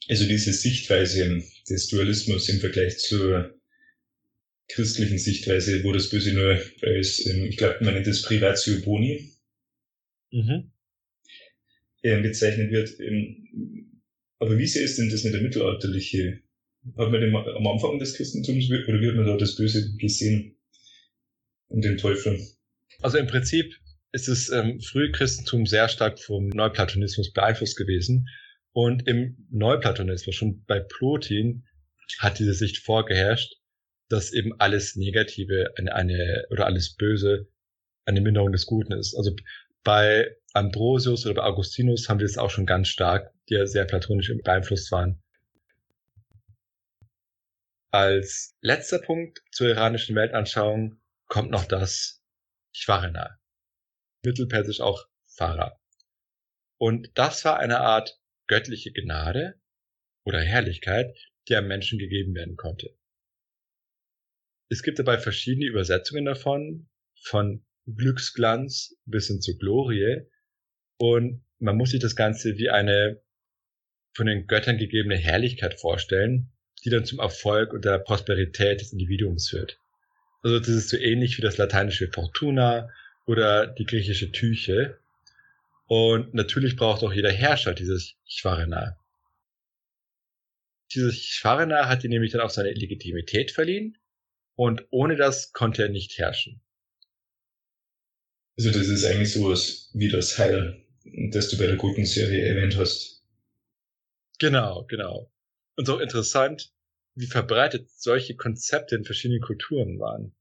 Also 0.07 0.27
diese 0.27 0.53
Sichtweise 0.53 1.43
des 1.69 1.87
Dualismus 1.87 2.49
im 2.49 2.59
Vergleich 2.59 2.97
zur 2.99 3.55
christlichen 4.67 5.17
Sichtweise, 5.17 5.83
wo 5.83 5.91
das 5.91 6.09
Böse 6.09 6.33
nur 6.33 6.59
als, 6.81 7.25
ähm, 7.25 7.45
ich 7.45 7.57
glaube, 7.57 7.83
man 7.83 7.93
nennt 7.93 8.07
es 8.07 8.21
Privatio 8.21 8.81
Boni, 8.81 9.31
mhm. 10.31 10.71
Ähm, 12.03 12.21
bezeichnet 12.21 12.71
wird. 12.71 12.99
Ähm, 12.99 14.01
aber 14.37 14.57
wie 14.59 14.67
sehr 14.67 14.83
ist 14.83 14.97
denn 14.97 15.09
das 15.09 15.23
nicht 15.23 15.33
der 15.33 15.41
mittelalterliche 15.41 16.43
hat 16.97 17.11
man 17.11 17.21
den 17.21 17.35
am 17.35 17.67
Anfang 17.67 17.99
des 17.99 18.13
Christentums 18.13 18.69
oder 18.69 19.07
hat 19.07 19.15
man 19.15 19.25
da 19.25 19.37
das 19.37 19.55
Böse 19.55 19.95
gesehen 19.97 20.55
und 21.67 21.83
den 21.83 21.97
Teufel? 21.97 22.39
Also 23.01 23.17
im 23.17 23.27
Prinzip 23.27 23.73
ist 24.11 24.27
das 24.27 24.49
ähm, 24.49 24.79
Frühchristentum 24.79 25.65
sehr 25.65 25.89
stark 25.89 26.19
vom 26.19 26.47
Neuplatonismus 26.49 27.33
beeinflusst 27.33 27.75
gewesen. 27.75 28.27
Und 28.75 29.07
im 29.07 29.47
Neuplatonismus, 29.51 30.35
schon 30.35 30.65
bei 30.65 30.81
Plotin, 30.81 31.65
hat 32.19 32.39
diese 32.39 32.53
Sicht 32.53 32.79
vorgeherrscht, 32.79 33.55
dass 34.09 34.33
eben 34.33 34.59
alles 34.59 34.97
Negative 34.97 35.71
eine, 35.77 35.95
eine 35.95 36.45
oder 36.49 36.65
alles 36.65 36.93
Böse 36.93 37.47
eine 38.03 38.19
Minderung 38.19 38.51
des 38.51 38.65
Guten 38.65 38.91
ist. 38.91 39.15
Also 39.15 39.33
bei 39.85 40.35
Ambrosius 40.51 41.25
oder 41.25 41.35
bei 41.35 41.43
Augustinus 41.43 42.09
haben 42.09 42.19
wir 42.19 42.27
das 42.27 42.37
auch 42.37 42.49
schon 42.49 42.65
ganz 42.65 42.89
stark, 42.89 43.31
die 43.47 43.53
ja 43.53 43.65
sehr 43.65 43.85
platonisch 43.85 44.29
beeinflusst 44.43 44.91
waren. 44.91 45.23
Als 47.91 48.57
letzter 48.59 48.99
Punkt 48.99 49.39
zur 49.53 49.69
iranischen 49.69 50.17
Weltanschauung 50.17 50.99
kommt 51.27 51.49
noch 51.49 51.63
das 51.63 52.21
Schwarena. 52.73 53.39
Mittelpersisch 54.25 54.81
auch 54.81 55.05
Farah. 55.27 55.79
Und 56.77 57.09
das 57.15 57.45
war 57.45 57.57
eine 57.57 57.79
Art 57.79 58.19
göttliche 58.47 58.91
Gnade 58.91 59.55
oder 60.23 60.41
Herrlichkeit, 60.41 61.15
die 61.47 61.55
einem 61.55 61.67
Menschen 61.67 61.99
gegeben 61.99 62.35
werden 62.35 62.55
konnte. 62.55 62.95
Es 64.69 64.81
gibt 64.81 64.99
dabei 64.99 65.17
verschiedene 65.17 65.67
Übersetzungen 65.67 66.25
davon, 66.25 66.89
von 67.21 67.65
Glücksglanz 67.85 68.97
bis 69.05 69.27
hin 69.27 69.41
zu 69.41 69.57
Glorie. 69.57 70.21
Und 70.97 71.43
man 71.59 71.77
muss 71.77 71.91
sich 71.91 71.99
das 71.99 72.15
Ganze 72.15 72.57
wie 72.57 72.69
eine 72.69 73.21
von 74.13 74.27
den 74.27 74.47
Göttern 74.47 74.77
gegebene 74.77 75.17
Herrlichkeit 75.17 75.79
vorstellen, 75.79 76.51
die 76.83 76.89
dann 76.89 77.05
zum 77.05 77.19
Erfolg 77.19 77.73
und 77.73 77.85
der 77.85 77.99
Prosperität 77.99 78.81
des 78.81 78.93
Individuums 78.93 79.49
führt. 79.49 79.79
Also 80.41 80.59
das 80.59 80.69
ist 80.69 80.89
so 80.89 80.97
ähnlich 80.97 81.37
wie 81.37 81.41
das 81.41 81.57
lateinische 81.57 82.07
Fortuna 82.07 82.89
oder 83.25 83.67
die 83.67 83.85
griechische 83.85 84.31
Tyche. 84.31 84.99
Und 85.87 86.33
natürlich 86.33 86.75
braucht 86.75 87.03
auch 87.03 87.13
jeder 87.13 87.31
Herrscher 87.31 87.73
dieses 87.73 88.15
Schwarena. 88.27 88.97
Dieses 90.93 91.19
Schwarena 91.19 91.87
hat 91.87 92.03
ihm 92.03 92.11
nämlich 92.11 92.31
dann 92.31 92.41
auch 92.41 92.49
seine 92.49 92.71
Legitimität 92.71 93.51
verliehen 93.51 93.97
und 94.55 94.85
ohne 94.89 95.15
das 95.15 95.51
konnte 95.51 95.83
er 95.83 95.89
nicht 95.89 96.17
herrschen. 96.17 96.61
Also 98.57 98.71
das 98.71 98.87
ist 98.87 99.05
eigentlich 99.05 99.33
sowas 99.33 99.89
wie 99.93 100.09
das 100.09 100.37
Heil, 100.37 100.85
das 101.31 101.49
du 101.49 101.57
bei 101.57 101.67
der 101.67 101.75
guten 101.75 102.05
Serie 102.05 102.45
erwähnt 102.45 102.77
hast. 102.77 103.23
Genau, 104.39 104.85
genau. 104.85 105.31
Und 105.75 105.85
so 105.85 105.99
interessant, 105.99 106.71
wie 107.15 107.27
verbreitet 107.27 107.89
solche 107.91 108.35
Konzepte 108.35 108.95
in 108.95 109.03
verschiedenen 109.03 109.41
Kulturen 109.41 109.99
waren. 109.99 110.35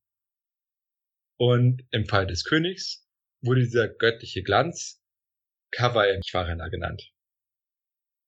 Und 1.36 1.84
im 1.90 2.06
Fall 2.06 2.26
des 2.26 2.44
Königs 2.44 3.08
wurde 3.40 3.62
dieser 3.62 3.88
göttliche 3.88 4.42
Glanz 4.42 5.03
Kawai 5.74 6.20
Shvarana 6.24 6.68
genannt. 6.68 7.12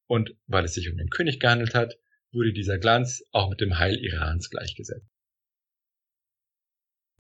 Und 0.08 0.36
weil 0.46 0.64
es 0.64 0.74
sich 0.74 0.90
um 0.90 0.96
den 0.96 1.10
König 1.10 1.40
gehandelt 1.40 1.74
hat, 1.74 1.98
wurde 2.32 2.52
dieser 2.52 2.78
Glanz 2.78 3.22
auch 3.32 3.48
mit 3.48 3.60
dem 3.60 3.78
Heil 3.78 3.96
Irans 3.96 4.50
gleichgesetzt. 4.50 5.08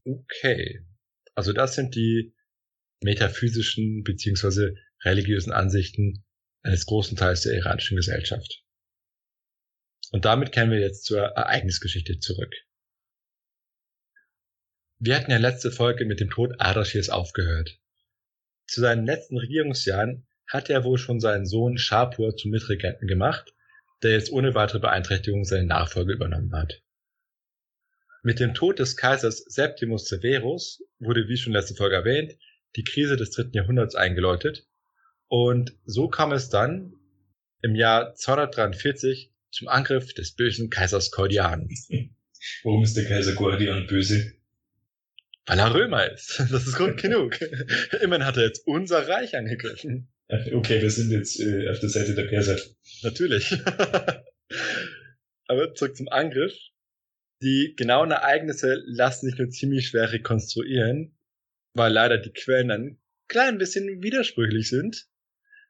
Okay, 0.04 0.84
also 1.34 1.52
das 1.52 1.74
sind 1.74 1.94
die 1.94 2.34
metaphysischen 3.02 4.02
beziehungsweise 4.02 4.74
religiösen 5.04 5.52
Ansichten 5.52 6.24
eines 6.62 6.86
großen 6.86 7.16
Teils 7.16 7.42
der 7.42 7.54
iranischen 7.54 7.96
Gesellschaft. 7.96 8.64
Und 10.10 10.24
damit 10.24 10.52
kehren 10.52 10.70
wir 10.70 10.80
jetzt 10.80 11.04
zur 11.04 11.20
Ereignisgeschichte 11.20 12.18
zurück. 12.18 12.54
Wir 14.98 15.16
hatten 15.16 15.30
ja 15.30 15.38
letzte 15.38 15.70
Folge 15.70 16.04
mit 16.04 16.20
dem 16.20 16.30
Tod 16.30 16.54
Ardashirs 16.58 17.10
aufgehört. 17.10 17.78
Zu 18.66 18.80
seinen 18.80 19.06
letzten 19.06 19.38
Regierungsjahren 19.38 20.26
hat 20.48 20.70
er 20.70 20.84
wohl 20.84 20.98
schon 20.98 21.20
seinen 21.20 21.46
Sohn 21.46 21.78
Shapur 21.78 22.36
zum 22.36 22.50
Mitregenten 22.50 23.08
gemacht, 23.08 23.52
der 24.02 24.12
jetzt 24.12 24.30
ohne 24.30 24.54
weitere 24.54 24.80
Beeinträchtigung 24.80 25.44
seine 25.44 25.66
Nachfolge 25.66 26.12
übernommen 26.12 26.52
hat. 26.52 26.82
Mit 28.22 28.40
dem 28.40 28.54
Tod 28.54 28.78
des 28.78 28.96
Kaisers 28.96 29.38
Septimus 29.38 30.06
Severus 30.06 30.82
wurde, 30.98 31.28
wie 31.28 31.36
schon 31.36 31.52
letzte 31.52 31.74
Folge 31.74 31.96
erwähnt, 31.96 32.36
die 32.74 32.84
Krise 32.84 33.16
des 33.16 33.30
dritten 33.30 33.56
Jahrhunderts 33.56 33.94
eingeläutet 33.94 34.66
und 35.28 35.76
so 35.84 36.08
kam 36.08 36.32
es 36.32 36.48
dann 36.48 36.94
im 37.62 37.74
Jahr 37.74 38.14
243 38.14 39.32
zum 39.50 39.68
Angriff 39.68 40.14
des 40.14 40.34
bösen 40.34 40.70
Kaisers 40.70 41.10
Cordian. 41.10 41.68
Warum 42.62 42.82
ist 42.82 42.96
der 42.96 43.06
Kaiser 43.06 43.34
Cordian 43.34 43.86
böse? 43.86 44.35
Weil 45.46 45.60
er 45.60 45.74
Römer 45.74 46.10
ist. 46.12 46.38
Das 46.50 46.66
ist 46.66 46.76
Grund 46.76 46.96
genug. 47.02 47.40
Immerhin 48.02 48.26
hat 48.26 48.36
er 48.36 48.44
jetzt 48.44 48.66
unser 48.66 49.08
Reich 49.08 49.36
angegriffen. 49.36 50.08
Okay, 50.28 50.82
wir 50.82 50.90
sind 50.90 51.12
jetzt 51.12 51.38
äh, 51.38 51.70
auf 51.70 51.78
der 51.78 51.88
Seite 51.88 52.14
der 52.14 52.24
Perser. 52.24 52.58
Natürlich. 53.02 53.52
Aber 55.46 55.72
zurück 55.74 55.96
zum 55.96 56.08
Angriff. 56.08 56.52
Die 57.42 57.74
genauen 57.76 58.10
Ereignisse 58.10 58.82
lassen 58.86 59.26
sich 59.26 59.38
nur 59.38 59.50
ziemlich 59.50 59.88
schwer 59.88 60.10
rekonstruieren, 60.10 61.16
weil 61.74 61.92
leider 61.92 62.18
die 62.18 62.32
Quellen 62.32 62.70
ein 62.70 62.98
klein 63.28 63.58
bisschen 63.58 64.02
widersprüchlich 64.02 64.68
sind. 64.68 65.06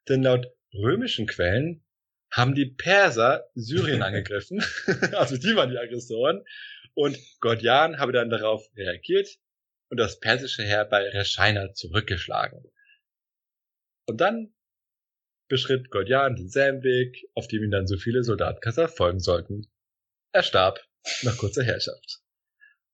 Denn 0.08 0.22
laut 0.22 0.46
römischen 0.72 1.26
Quellen 1.26 1.84
haben 2.30 2.54
die 2.54 2.66
Perser 2.66 3.50
Syrien 3.54 4.02
angegriffen. 4.02 4.64
also 5.12 5.36
die 5.36 5.54
waren 5.54 5.70
die 5.70 5.78
Aggressoren. 5.78 6.44
Und 6.94 7.18
Gordian 7.40 7.98
habe 7.98 8.12
dann 8.12 8.30
darauf 8.30 8.64
reagiert 8.74 9.38
und 9.88 9.98
das 9.98 10.20
persische 10.20 10.62
Heer 10.62 10.84
bei 10.84 11.08
Reschaina 11.08 11.72
zurückgeschlagen. 11.72 12.64
Und 14.06 14.20
dann 14.20 14.54
beschritt 15.48 15.90
Gordian 15.90 16.36
denselben 16.36 16.82
Weg, 16.82 17.28
auf 17.34 17.48
dem 17.48 17.62
ihn 17.64 17.70
dann 17.70 17.86
so 17.86 17.96
viele 17.96 18.24
Soldaten 18.24 18.60
Kassar 18.60 18.88
folgen 18.88 19.20
sollten. 19.20 19.70
Er 20.32 20.42
starb 20.42 20.80
nach 21.22 21.36
kurzer 21.36 21.62
Herrschaft. 21.62 22.20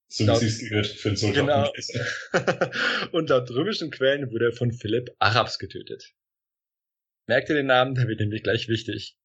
So 0.09 0.27
wie 0.27 0.47
es 0.47 0.59
gehört 0.59 0.87
für 0.87 1.09
einen 1.09 1.17
Soldaten. 1.17 1.83
Genau. 2.33 2.71
Und 3.13 3.31
laut 3.31 3.51
römischen 3.51 3.91
Quellen 3.91 4.31
wurde 4.31 4.47
er 4.47 4.53
von 4.53 4.73
Philipp 4.73 5.11
Arabs 5.19 5.59
getötet. 5.59 6.13
Merkt 7.27 7.49
ihr 7.49 7.55
den 7.55 7.67
Namen, 7.67 7.95
der 7.95 8.09
wird 8.09 8.21
nämlich 8.21 8.43
gleich 8.43 8.69
wichtig. 8.69 9.17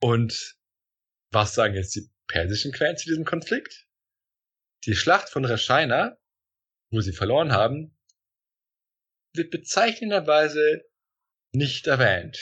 Und 0.00 0.56
was 1.30 1.54
sagen 1.54 1.74
jetzt 1.74 1.96
die 1.96 2.10
persischen 2.26 2.72
Quellen 2.72 2.98
zu 2.98 3.08
diesem 3.08 3.24
Konflikt? 3.24 3.86
Die 4.84 4.94
Schlacht 4.94 5.30
von 5.30 5.46
Raschaina, 5.46 6.18
wo 6.94 7.00
sie 7.00 7.12
verloren 7.12 7.52
haben, 7.52 7.96
wird 9.34 9.50
bezeichnenderweise 9.50 10.84
nicht 11.52 11.86
erwähnt. 11.86 12.38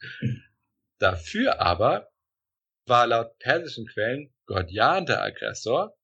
Dafür 0.98 1.60
aber 1.60 2.10
war 2.86 3.06
laut 3.06 3.38
persischen 3.38 3.86
Quellen 3.86 4.32
Gordian 4.46 5.06
der 5.06 5.22
Aggressor 5.22 5.96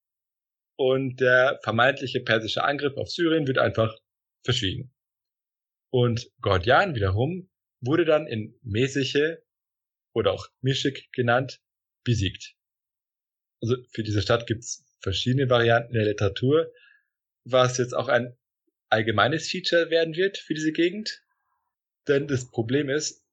und 0.76 1.20
der 1.20 1.60
vermeintliche 1.62 2.20
persische 2.20 2.64
Angriff 2.64 2.96
auf 2.96 3.08
Syrien 3.08 3.46
wird 3.46 3.58
einfach 3.58 3.96
verschwiegen. 4.44 4.92
Und 5.90 6.30
Gordian 6.40 6.94
wiederum 6.94 7.50
wurde 7.80 8.04
dann 8.04 8.26
in 8.26 8.58
Mesiche 8.62 9.44
oder 10.14 10.32
auch 10.32 10.48
Mischik 10.60 11.12
genannt 11.12 11.60
besiegt. 12.04 12.56
Also 13.60 13.76
für 13.92 14.02
diese 14.02 14.22
Stadt 14.22 14.46
gibt's 14.46 14.84
verschiedene 15.00 15.48
Varianten 15.48 15.92
der 15.92 16.04
Literatur, 16.04 16.72
was 17.44 17.78
jetzt 17.78 17.94
auch 17.94 18.08
ein 18.08 18.36
allgemeines 18.88 19.48
Feature 19.48 19.90
werden 19.90 20.14
wird 20.14 20.38
für 20.38 20.54
diese 20.54 20.72
Gegend. 20.72 21.22
Denn 22.08 22.28
das 22.28 22.50
Problem 22.50 22.88
ist, 22.88 23.24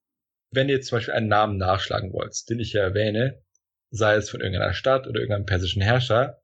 wenn 0.52 0.68
ihr 0.68 0.80
zum 0.80 0.96
Beispiel 0.96 1.14
einen 1.14 1.28
Namen 1.28 1.58
nachschlagen 1.58 2.12
wollt, 2.12 2.48
den 2.48 2.60
ich 2.60 2.72
ja 2.72 2.82
erwähne, 2.82 3.42
sei 3.90 4.14
es 4.14 4.30
von 4.30 4.40
irgendeiner 4.40 4.74
Stadt 4.74 5.06
oder 5.06 5.20
irgendeinem 5.20 5.46
persischen 5.46 5.82
Herrscher, 5.82 6.40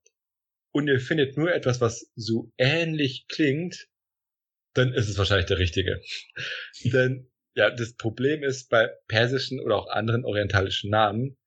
und 0.73 0.89
ihr 0.89 1.01
findet 1.01 1.39
nur 1.39 1.55
etwas, 1.55 1.81
was 1.81 2.13
so 2.17 2.53
ähnlich 2.59 3.29
klingt, 3.29 3.89
dann 4.75 4.93
ist 4.93 5.09
es 5.09 5.17
wahrscheinlich 5.17 5.47
der 5.47 5.59
richtige. 5.59 6.03
Denn 6.85 7.31
ja, 7.55 7.71
das 7.71 7.95
Problem 7.95 8.43
ist 8.43 8.69
bei 8.69 8.91
persischen 9.09 9.59
oder 9.59 9.77
auch 9.77 9.89
anderen 9.89 10.27
orientalischen 10.27 10.91
Namen, 10.91 11.39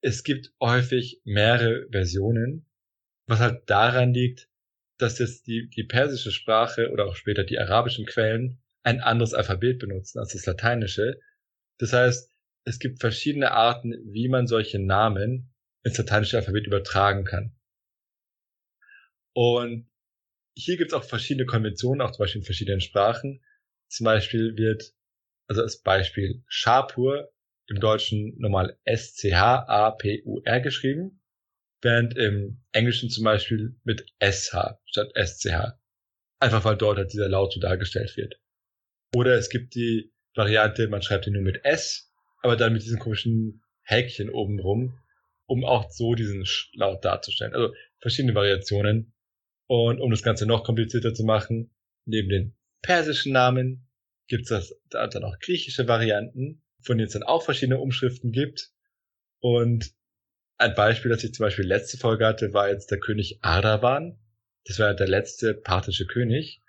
es 0.00 0.22
gibt 0.22 0.52
häufig 0.60 1.20
mehrere 1.24 1.88
Versionen, 1.90 2.66
was 3.26 3.40
halt 3.40 3.68
daran 3.68 4.14
liegt, 4.14 4.48
dass 4.98 5.18
jetzt 5.18 5.46
die, 5.46 5.68
die 5.68 5.84
persische 5.84 6.30
Sprache 6.30 6.90
oder 6.90 7.06
auch 7.06 7.16
später 7.16 7.44
die 7.44 7.58
arabischen 7.58 8.06
Quellen 8.06 8.62
ein 8.82 9.00
anderes 9.00 9.34
Alphabet 9.34 9.78
benutzen 9.78 10.18
als 10.18 10.32
das 10.32 10.46
lateinische. 10.46 11.18
Das 11.78 11.92
heißt, 11.92 12.30
es 12.64 12.78
gibt 12.78 13.00
verschiedene 13.00 13.50
Arten, 13.52 13.94
wie 14.12 14.28
man 14.28 14.46
solche 14.46 14.78
Namen 14.78 15.52
ins 15.82 15.98
lateinische 15.98 16.36
Alphabet 16.36 16.66
übertragen 16.66 17.24
kann. 17.24 17.54
Und 19.34 19.90
hier 20.56 20.76
gibt 20.76 20.92
es 20.92 20.94
auch 20.94 21.04
verschiedene 21.04 21.46
Konventionen, 21.46 22.00
auch 22.00 22.12
zum 22.12 22.22
Beispiel 22.22 22.40
in 22.40 22.46
verschiedenen 22.46 22.80
Sprachen. 22.80 23.44
Zum 23.88 24.04
Beispiel 24.04 24.56
wird, 24.56 24.94
also 25.48 25.62
als 25.62 25.82
Beispiel 25.82 26.44
Shapur 26.46 27.32
im 27.66 27.80
Deutschen 27.80 28.34
normal 28.38 28.78
S-C-H-A-P-U-R 28.84 30.60
geschrieben, 30.60 31.20
während 31.84 32.16
im 32.16 32.62
Englischen 32.72 33.10
zum 33.10 33.24
Beispiel 33.24 33.76
mit 33.84 34.06
S-H 34.18 34.80
statt 34.86 35.10
S-C-H. 35.14 35.78
Einfach 36.40 36.64
weil 36.64 36.76
dort 36.76 36.98
halt 36.98 37.12
dieser 37.12 37.28
Laut 37.28 37.52
so 37.52 37.60
dargestellt 37.60 38.16
wird. 38.16 38.40
Oder 39.14 39.34
es 39.34 39.48
gibt 39.48 39.74
die 39.74 40.12
Variante, 40.34 40.88
man 40.88 41.02
schreibt 41.02 41.26
ihn 41.26 41.34
nur 41.34 41.42
mit 41.42 41.64
S, 41.64 42.10
aber 42.42 42.56
dann 42.56 42.72
mit 42.72 42.82
diesen 42.82 42.98
komischen 42.98 43.62
Häkchen 43.82 44.30
oben 44.30 44.58
rum, 44.58 44.98
um 45.46 45.64
auch 45.64 45.90
so 45.90 46.14
diesen 46.14 46.44
Laut 46.72 47.04
darzustellen. 47.04 47.54
Also 47.54 47.72
verschiedene 48.00 48.34
Variationen. 48.34 49.12
Und 49.66 50.00
um 50.00 50.10
das 50.10 50.22
Ganze 50.22 50.46
noch 50.46 50.64
komplizierter 50.64 51.14
zu 51.14 51.24
machen, 51.24 51.70
neben 52.04 52.28
den 52.28 52.56
persischen 52.82 53.32
Namen 53.32 53.86
gibt 54.26 54.50
es 54.50 54.74
dann 54.90 55.24
auch 55.24 55.38
griechische 55.38 55.88
Varianten, 55.88 56.62
von 56.82 56.98
denen 56.98 57.06
es 57.06 57.12
dann 57.12 57.22
auch 57.22 57.42
verschiedene 57.42 57.78
Umschriften 57.78 58.32
gibt. 58.32 58.72
Und 59.40 59.94
ein 60.64 60.74
Beispiel, 60.74 61.10
das 61.10 61.22
ich 61.22 61.34
zum 61.34 61.44
Beispiel 61.44 61.66
letzte 61.66 61.98
Folge 61.98 62.26
hatte, 62.26 62.54
war 62.54 62.70
jetzt 62.70 62.90
der 62.90 62.98
König 62.98 63.38
Ardavan. 63.42 64.18
Das 64.64 64.78
war 64.78 64.94
der 64.94 65.06
letzte 65.06 65.52
parthische 65.52 66.06
König. 66.06 66.62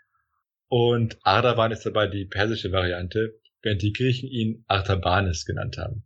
Und 0.68 1.18
Ardavan 1.24 1.72
ist 1.72 1.86
dabei 1.86 2.08
die 2.08 2.26
persische 2.26 2.74
Variante, 2.74 3.40
während 3.62 3.82
die 3.82 3.94
Griechen 3.94 4.28
ihn 4.28 4.66
Artabanes 4.68 5.46
genannt 5.46 5.78
haben. 5.78 6.04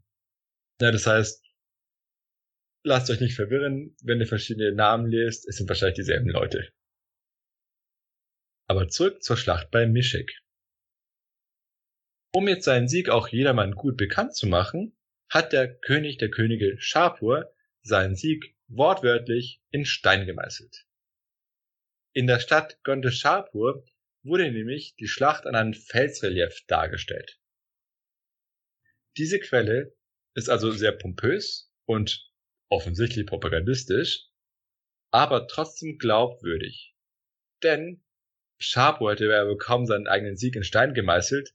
Ja, 0.79 0.91
das 0.91 1.07
heißt, 1.07 1.43
lasst 2.83 3.09
euch 3.09 3.21
nicht 3.21 3.35
verwirren, 3.35 3.95
wenn 4.03 4.19
ihr 4.19 4.27
verschiedene 4.27 4.71
Namen 4.71 5.09
lest, 5.09 5.47
es 5.47 5.57
sind 5.57 5.67
wahrscheinlich 5.67 5.95
dieselben 5.95 6.29
Leute. 6.29 6.71
Aber 8.67 8.87
zurück 8.87 9.23
zur 9.23 9.35
Schlacht 9.35 9.71
bei 9.71 9.87
Mischek. 9.87 10.31
Um 12.35 12.47
jetzt 12.47 12.65
seinen 12.65 12.87
Sieg 12.87 13.09
auch 13.09 13.29
jedermann 13.29 13.71
gut 13.73 13.97
bekannt 13.97 14.35
zu 14.35 14.45
machen, 14.45 14.95
hat 15.27 15.53
der 15.53 15.73
König 15.73 16.19
der 16.19 16.29
Könige 16.29 16.79
Shapur 16.79 17.51
seinen 17.81 18.15
Sieg 18.15 18.55
wortwörtlich 18.67 19.61
in 19.71 19.85
Stein 19.85 20.25
gemeißelt. 20.25 20.85
In 22.13 22.27
der 22.27 22.39
Stadt 22.39 22.81
Gondeshapur 22.83 23.85
wurde 24.23 24.51
nämlich 24.51 24.95
die 24.95 25.07
Schlacht 25.07 25.45
an 25.45 25.55
einem 25.55 25.73
Felsrelief 25.73 26.65
dargestellt. 26.67 27.39
Diese 29.17 29.39
Quelle 29.39 29.95
ist 30.35 30.49
also 30.49 30.71
sehr 30.71 30.91
pompös 30.91 31.71
und 31.85 32.31
offensichtlich 32.69 33.25
propagandistisch, 33.25 34.27
aber 35.11 35.47
trotzdem 35.47 35.97
glaubwürdig. 35.97 36.95
Denn 37.63 38.03
Shapur 38.59 39.11
hätte 39.11 39.25
ja 39.25 39.55
kaum 39.55 39.85
seinen 39.85 40.07
eigenen 40.07 40.37
Sieg 40.37 40.55
in 40.55 40.63
Stein 40.63 40.93
gemeißelt, 40.93 41.53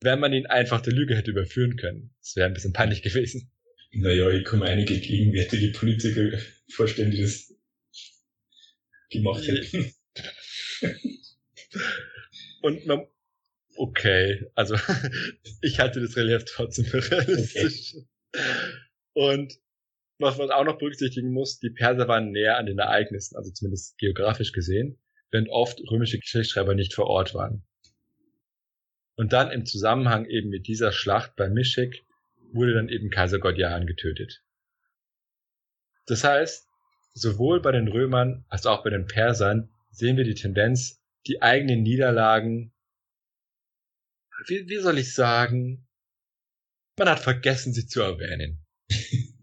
wenn 0.00 0.20
man 0.20 0.32
ihn 0.32 0.46
einfach 0.46 0.80
der 0.80 0.92
Lüge 0.92 1.16
hätte 1.16 1.30
überführen 1.30 1.76
können. 1.76 2.14
Das 2.20 2.36
wäre 2.36 2.46
ein 2.46 2.54
bisschen 2.54 2.72
peinlich 2.72 3.02
gewesen. 3.02 3.52
Naja, 3.92 4.30
ich 4.30 4.44
kann 4.44 4.60
mir 4.60 4.66
einige 4.66 4.98
gegenwärtige 4.98 5.68
Politiker 5.72 6.38
vorstellen, 6.70 7.10
die 7.10 7.20
das 7.20 7.54
gemacht 9.10 9.46
hätten. 9.46 9.92
Und 12.62 12.86
man, 12.86 13.06
okay, 13.76 14.46
also 14.54 14.76
ich 15.62 15.78
halte 15.78 16.00
das 16.00 16.16
Relief 16.16 16.44
trotzdem 16.46 16.86
für 16.86 17.10
realistisch. 17.10 17.94
Okay. 17.94 18.06
Und 19.12 19.58
was 20.18 20.38
man 20.38 20.50
auch 20.50 20.64
noch 20.64 20.78
berücksichtigen 20.78 21.32
muss, 21.32 21.58
die 21.58 21.70
Perser 21.70 22.08
waren 22.08 22.30
näher 22.30 22.56
an 22.56 22.66
den 22.66 22.78
Ereignissen, 22.78 23.36
also 23.36 23.50
zumindest 23.50 23.98
geografisch 23.98 24.52
gesehen, 24.52 24.98
während 25.30 25.50
oft 25.50 25.80
römische 25.90 26.18
Geschichtsschreiber 26.18 26.74
nicht 26.74 26.94
vor 26.94 27.08
Ort 27.08 27.34
waren. 27.34 27.62
Und 29.16 29.34
dann 29.34 29.50
im 29.50 29.66
Zusammenhang 29.66 30.24
eben 30.26 30.48
mit 30.48 30.66
dieser 30.66 30.92
Schlacht 30.92 31.36
bei 31.36 31.50
Mischek 31.50 32.04
wurde 32.54 32.74
dann 32.74 32.88
eben 32.88 33.10
Kaiser 33.10 33.38
Gordian 33.38 33.86
getötet. 33.86 34.42
Das 36.06 36.24
heißt, 36.24 36.68
sowohl 37.14 37.60
bei 37.60 37.72
den 37.72 37.88
Römern 37.88 38.44
als 38.48 38.66
auch 38.66 38.82
bei 38.82 38.90
den 38.90 39.06
Persern 39.06 39.70
sehen 39.90 40.16
wir 40.16 40.24
die 40.24 40.34
Tendenz, 40.34 41.00
die 41.26 41.42
eigenen 41.42 41.82
Niederlagen, 41.82 42.72
wie, 44.46 44.68
wie 44.68 44.78
soll 44.78 44.98
ich 44.98 45.14
sagen, 45.14 45.86
man 46.96 47.08
hat 47.08 47.20
vergessen, 47.20 47.72
sie 47.72 47.86
zu 47.86 48.00
erwähnen. 48.00 48.64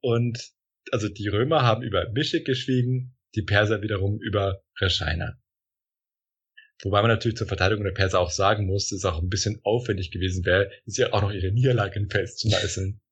Und 0.00 0.52
also 0.92 1.08
die 1.08 1.28
Römer 1.28 1.62
haben 1.62 1.82
über 1.82 2.10
Mischek 2.10 2.44
geschwiegen, 2.44 3.16
die 3.34 3.42
Perser 3.42 3.82
wiederum 3.82 4.20
über 4.20 4.62
Rescheiner. 4.78 5.38
Wobei 6.84 7.00
man 7.00 7.10
natürlich 7.10 7.38
zur 7.38 7.48
Verteidigung 7.48 7.84
der 7.84 7.92
Perser 7.92 8.20
auch 8.20 8.30
sagen 8.30 8.66
muss, 8.66 8.88
dass 8.88 8.98
es 8.98 9.04
auch 9.06 9.20
ein 9.20 9.30
bisschen 9.30 9.58
aufwendig 9.64 10.10
gewesen 10.10 10.44
wäre, 10.44 10.70
sie 10.84 11.06
auch 11.06 11.22
noch 11.22 11.32
ihre 11.32 11.50
Niederlagen 11.50 12.08
festzumeißeln. 12.08 13.00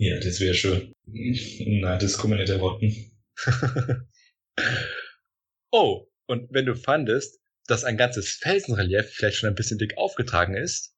Ja, 0.00 0.20
das 0.20 0.38
wäre 0.38 0.54
schon. 0.54 0.92
Na, 1.06 1.96
das 1.96 2.18
kann 2.18 2.30
man 2.30 2.38
nicht 2.38 2.50
erwarten. 2.50 3.10
oh, 5.72 6.06
und 6.26 6.52
wenn 6.52 6.66
du 6.66 6.76
fandest, 6.76 7.40
dass 7.66 7.82
ein 7.82 7.96
ganzes 7.96 8.30
Felsenrelief 8.30 9.10
vielleicht 9.10 9.38
schon 9.38 9.48
ein 9.48 9.56
bisschen 9.56 9.76
dick 9.76 9.98
aufgetragen 9.98 10.54
ist, 10.54 10.94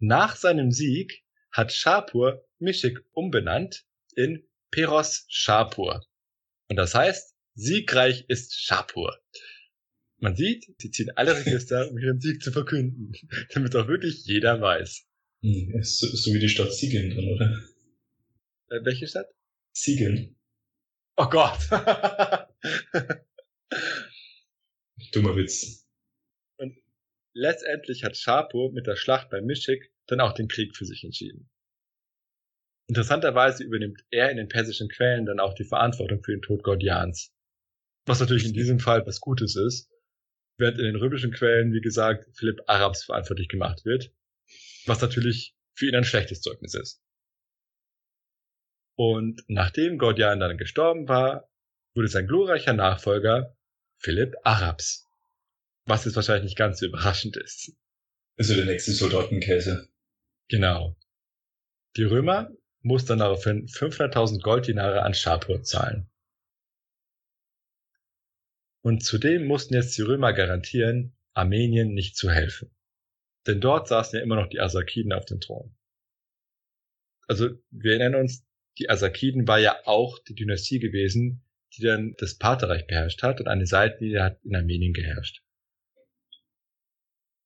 nach 0.00 0.34
seinem 0.34 0.72
Sieg 0.72 1.22
hat 1.52 1.72
Shapur 1.72 2.44
Mischik 2.58 2.98
umbenannt 3.12 3.84
in 4.16 4.44
Peros 4.72 5.26
Shapur. 5.28 6.04
Und 6.68 6.74
das 6.74 6.92
heißt, 6.96 7.36
siegreich 7.54 8.24
ist 8.26 8.60
Shapur. 8.60 9.16
Man 10.24 10.36
sieht, 10.36 10.72
sie 10.78 10.90
ziehen 10.90 11.10
alle 11.16 11.36
Register, 11.36 11.90
um 11.90 11.98
ihren 11.98 12.18
Sieg 12.18 12.42
zu 12.42 12.50
verkünden, 12.50 13.12
damit 13.52 13.76
auch 13.76 13.88
wirklich 13.88 14.24
jeder 14.24 14.58
weiß. 14.58 15.06
Hm, 15.42 15.82
so, 15.82 16.06
so 16.06 16.32
wie 16.32 16.38
die 16.38 16.48
Stadt 16.48 16.72
Siegen 16.72 17.14
dann, 17.14 17.28
oder? 17.28 17.62
Äh, 18.70 18.82
welche 18.86 19.06
Stadt? 19.06 19.26
Siegen. 19.76 20.34
Oh 21.18 21.28
Gott. 21.28 21.58
Dummer 25.12 25.36
Witz. 25.36 25.86
Und 26.56 26.74
letztendlich 27.34 28.02
hat 28.02 28.16
Shapur 28.16 28.72
mit 28.72 28.86
der 28.86 28.96
Schlacht 28.96 29.28
bei 29.28 29.42
Mischik 29.42 29.92
dann 30.06 30.20
auch 30.20 30.32
den 30.32 30.48
Krieg 30.48 30.74
für 30.74 30.86
sich 30.86 31.04
entschieden. 31.04 31.50
Interessanterweise 32.86 33.62
übernimmt 33.62 34.02
er 34.10 34.30
in 34.30 34.38
den 34.38 34.48
persischen 34.48 34.88
Quellen 34.88 35.26
dann 35.26 35.38
auch 35.38 35.52
die 35.52 35.64
Verantwortung 35.64 36.22
für 36.22 36.32
den 36.32 36.40
Tod 36.40 36.62
Gordians. 36.62 37.30
Was 38.06 38.20
natürlich 38.20 38.46
in 38.46 38.54
diesem 38.54 38.78
Fall 38.78 39.06
was 39.06 39.20
Gutes 39.20 39.56
ist, 39.56 39.90
während 40.56 40.78
in 40.78 40.84
den 40.84 40.96
römischen 40.96 41.32
Quellen, 41.32 41.72
wie 41.72 41.80
gesagt, 41.80 42.28
Philipp 42.36 42.62
Arabs 42.66 43.04
verantwortlich 43.04 43.48
gemacht 43.48 43.84
wird, 43.84 44.12
was 44.86 45.00
natürlich 45.00 45.54
für 45.74 45.86
ihn 45.86 45.96
ein 45.96 46.04
schlechtes 46.04 46.40
Zeugnis 46.40 46.74
ist. 46.74 47.02
Und 48.96 49.42
nachdem 49.48 49.98
Gordian 49.98 50.38
dann 50.38 50.56
gestorben 50.56 51.08
war, 51.08 51.50
wurde 51.94 52.08
sein 52.08 52.26
glorreicher 52.26 52.72
Nachfolger 52.72 53.56
Philipp 53.98 54.36
Arabs. 54.44 55.08
Was 55.86 56.04
jetzt 56.04 56.16
wahrscheinlich 56.16 56.44
nicht 56.44 56.58
ganz 56.58 56.78
so 56.78 56.86
überraschend 56.86 57.36
ist. 57.36 57.72
Also 58.36 58.54
der 58.54 58.64
nächste 58.64 58.92
Soldatenkäse. 58.92 59.88
Genau. 60.48 60.96
Die 61.96 62.04
Römer 62.04 62.50
mussten 62.82 63.18
daraufhin 63.18 63.66
500.000 63.66 64.42
Golddinare 64.42 65.02
an 65.02 65.14
Schapur 65.14 65.62
zahlen. 65.62 66.10
Und 68.84 69.02
zudem 69.02 69.46
mussten 69.46 69.72
jetzt 69.72 69.96
die 69.96 70.02
Römer 70.02 70.34
garantieren, 70.34 71.16
Armenien 71.32 71.94
nicht 71.94 72.16
zu 72.16 72.30
helfen. 72.30 72.70
Denn 73.46 73.60
dort 73.60 73.88
saßen 73.88 74.18
ja 74.18 74.22
immer 74.22 74.36
noch 74.36 74.48
die 74.48 74.60
Asakiden 74.60 75.14
auf 75.14 75.24
dem 75.24 75.40
Thron. 75.40 75.74
Also 77.26 77.48
wir 77.70 77.92
erinnern 77.92 78.20
uns, 78.20 78.46
die 78.78 78.90
Asakiden 78.90 79.48
war 79.48 79.58
ja 79.58 79.78
auch 79.86 80.18
die 80.18 80.34
Dynastie 80.34 80.80
gewesen, 80.80 81.42
die 81.74 81.82
dann 81.82 82.14
das 82.18 82.36
Partherreich 82.36 82.86
beherrscht 82.86 83.22
hat 83.22 83.40
und 83.40 83.48
eine 83.48 83.66
Seitenlinie 83.66 84.22
hat 84.22 84.44
in 84.44 84.54
Armenien 84.54 84.92
geherrscht. 84.92 85.42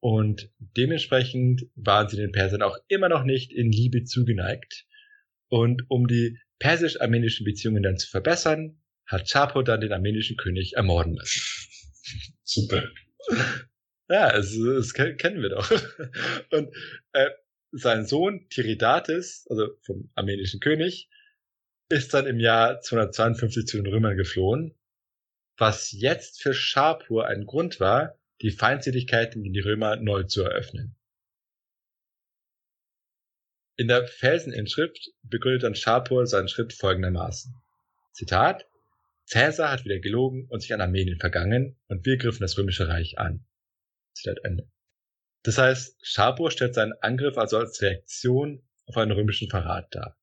Und 0.00 0.50
dementsprechend 0.58 1.66
waren 1.76 2.08
sie 2.08 2.16
den 2.16 2.32
Persern 2.32 2.62
auch 2.62 2.78
immer 2.88 3.08
noch 3.08 3.22
nicht 3.22 3.52
in 3.52 3.70
Liebe 3.70 4.02
zugeneigt. 4.02 4.86
Und 5.48 5.84
um 5.88 6.08
die 6.08 6.36
persisch-armenischen 6.58 7.44
Beziehungen 7.44 7.84
dann 7.84 7.96
zu 7.96 8.08
verbessern, 8.08 8.82
hat 9.08 9.28
Chapo 9.28 9.62
dann 9.62 9.80
den 9.80 9.92
armenischen 9.92 10.36
König 10.36 10.74
ermorden 10.74 11.14
lassen. 11.14 11.40
Super. 12.44 12.84
Ja, 14.08 14.32
das, 14.32 14.56
das 14.56 14.94
kennen 14.94 15.42
wir 15.42 15.50
doch. 15.50 15.70
Und 16.52 16.74
äh, 17.12 17.30
sein 17.72 18.06
Sohn 18.06 18.48
Tiridates, 18.48 19.46
also 19.50 19.76
vom 19.82 20.10
armenischen 20.14 20.60
König, 20.60 21.10
ist 21.90 22.14
dann 22.14 22.26
im 22.26 22.38
Jahr 22.38 22.80
252 22.80 23.66
zu 23.66 23.76
den 23.78 23.86
Römern 23.86 24.16
geflohen, 24.16 24.74
was 25.56 25.90
jetzt 25.92 26.42
für 26.42 26.54
Schapur 26.54 27.26
ein 27.26 27.46
Grund 27.46 27.80
war, 27.80 28.18
die 28.42 28.50
Feindseligkeiten 28.50 29.42
gegen 29.42 29.54
die 29.54 29.60
Römer 29.60 29.96
neu 29.96 30.24
zu 30.24 30.42
eröffnen. 30.42 30.96
In 33.76 33.88
der 33.88 34.06
Felseninschrift 34.06 35.12
begründet 35.22 35.62
dann 35.62 35.74
Schapur 35.74 36.26
seinen 36.26 36.48
Schritt 36.48 36.72
folgendermaßen. 36.72 37.54
Zitat, 38.12 38.66
Cäsar 39.28 39.70
hat 39.70 39.84
wieder 39.84 39.98
gelogen 39.98 40.46
und 40.48 40.60
sich 40.60 40.72
an 40.72 40.80
Armenien 40.80 41.18
vergangen 41.18 41.76
und 41.88 42.06
wir 42.06 42.16
griffen 42.16 42.40
das 42.40 42.56
römische 42.56 42.88
Reich 42.88 43.18
an. 43.18 43.44
Zitat 44.14 44.38
Ende. 44.42 44.70
Das 45.42 45.58
heißt, 45.58 45.98
Schapur 46.02 46.50
stellt 46.50 46.74
seinen 46.74 46.94
Angriff 47.02 47.36
also 47.36 47.58
als 47.58 47.82
Reaktion 47.82 48.66
auf 48.86 48.96
einen 48.96 49.12
römischen 49.12 49.50
Verrat 49.50 49.94
dar. 49.94 50.18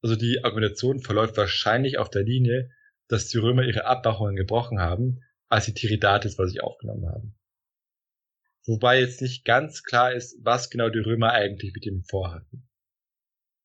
Also 0.00 0.14
die 0.14 0.44
Argumentation 0.44 1.00
verläuft 1.00 1.36
wahrscheinlich 1.36 1.98
auf 1.98 2.08
der 2.08 2.22
Linie, 2.22 2.70
dass 3.08 3.28
die 3.28 3.38
Römer 3.38 3.64
ihre 3.64 3.84
Abmachungen 3.84 4.36
gebrochen 4.36 4.78
haben, 4.78 5.24
als 5.48 5.64
sie 5.64 5.74
Tiridates 5.74 6.36
bei 6.36 6.46
sich 6.46 6.62
aufgenommen 6.62 7.08
haben. 7.08 7.36
Wobei 8.64 9.00
jetzt 9.00 9.20
nicht 9.20 9.44
ganz 9.44 9.82
klar 9.82 10.12
ist, 10.12 10.38
was 10.44 10.70
genau 10.70 10.88
die 10.88 11.00
Römer 11.00 11.32
eigentlich 11.32 11.72
mit 11.74 11.84
ihm 11.84 12.04
vorhatten. 12.04 12.68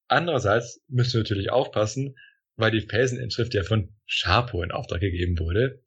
Andererseits 0.07 0.83
müssen 0.87 1.13
wir 1.13 1.19
natürlich 1.19 1.51
aufpassen, 1.51 2.15
weil 2.57 2.71
die 2.71 2.81
Felseninschrift 2.81 3.53
ja 3.53 3.63
von 3.63 3.95
Schapo 4.05 4.61
in 4.63 4.71
Auftrag 4.71 4.99
gegeben 4.99 5.39
wurde. 5.39 5.83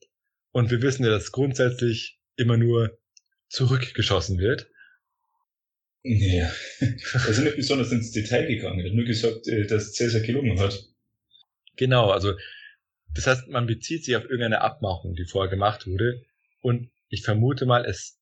Und 0.52 0.70
wir 0.70 0.82
wissen 0.82 1.04
ja, 1.04 1.10
dass 1.10 1.32
grundsätzlich 1.32 2.18
immer 2.36 2.56
nur 2.56 2.98
zurückgeschossen 3.48 4.38
wird. 4.38 4.70
Ja, 6.02 6.50
er 6.80 7.28
ist 7.28 7.38
nicht 7.40 7.56
besonders 7.56 7.92
ins 7.92 8.12
Detail 8.12 8.46
gegangen. 8.46 8.80
Er 8.80 8.86
hat 8.86 8.94
nur 8.94 9.04
gesagt, 9.04 9.46
äh, 9.48 9.66
dass 9.66 9.92
Cäsar 9.92 10.22
gelungen 10.22 10.58
hat. 10.58 10.82
Genau, 11.76 12.10
also 12.10 12.34
das 13.12 13.26
heißt, 13.26 13.48
man 13.48 13.66
bezieht 13.66 14.04
sich 14.04 14.16
auf 14.16 14.24
irgendeine 14.24 14.62
Abmachung, 14.62 15.14
die 15.14 15.26
vorher 15.26 15.50
gemacht 15.50 15.86
wurde. 15.86 16.22
Und 16.62 16.90
ich 17.08 17.22
vermute 17.22 17.66
mal, 17.66 17.84
es 17.84 18.18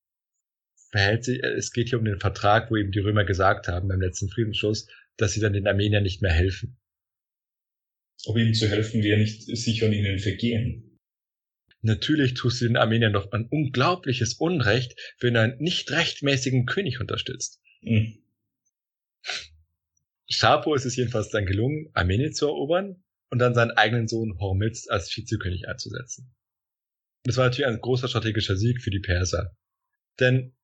verhält 0.91 1.25
sich, 1.25 1.43
es 1.43 1.73
geht 1.73 1.91
hier 1.91 1.99
um 1.99 2.05
den 2.05 2.19
Vertrag, 2.19 2.71
wo 2.71 2.77
eben 2.77 2.91
die 2.91 3.01
Römer 3.01 3.25
gesagt 3.25 3.69
haben 3.69 3.89
beim 3.89 4.01
letzten 4.01 4.29
Friedensschluss, 4.29 4.89
dass 5.17 5.33
sie 5.33 5.41
dann 5.41 5.53
den 5.53 5.67
Armeniern 5.67 6.03
nicht 6.03 6.23
mehr 6.23 6.33
helfen. 6.33 6.79
Ob 8.27 8.37
ihnen 8.37 8.55
zu 8.55 8.69
helfen 8.69 9.03
wäre 9.03 9.19
nicht 9.19 9.43
sich 9.43 9.85
an 9.85 9.93
ihnen 9.93 10.19
vergehen. 10.19 10.99
Natürlich 11.81 12.35
tust 12.35 12.61
du 12.61 12.67
den 12.67 12.77
Armeniern 12.77 13.13
doch 13.13 13.31
ein 13.31 13.47
unglaubliches 13.47 14.35
Unrecht, 14.35 14.99
wenn 15.21 15.35
du 15.35 15.41
einen 15.41 15.59
nicht 15.59 15.91
rechtmäßigen 15.91 16.67
König 16.67 17.01
unterstützt. 17.01 17.61
Mhm. 17.83 18.19
Schapo 20.29 20.75
ist 20.75 20.85
es 20.85 20.97
jedenfalls 20.97 21.31
dann 21.31 21.47
gelungen, 21.47 21.89
Armenien 21.95 22.35
zu 22.35 22.47
erobern 22.47 23.03
und 23.31 23.39
dann 23.39 23.55
seinen 23.55 23.71
eigenen 23.71 24.09
Sohn 24.09 24.39
Hormizd 24.39 24.91
als 24.91 25.15
Vizekönig 25.17 25.69
einzusetzen. 25.69 26.35
Das 27.25 27.37
war 27.37 27.45
natürlich 27.45 27.67
ein 27.67 27.81
großer 27.81 28.09
strategischer 28.09 28.57
Sieg 28.57 28.83
für 28.83 28.91
die 28.91 29.01
Perser. 29.01 29.57
Denn 30.21 30.57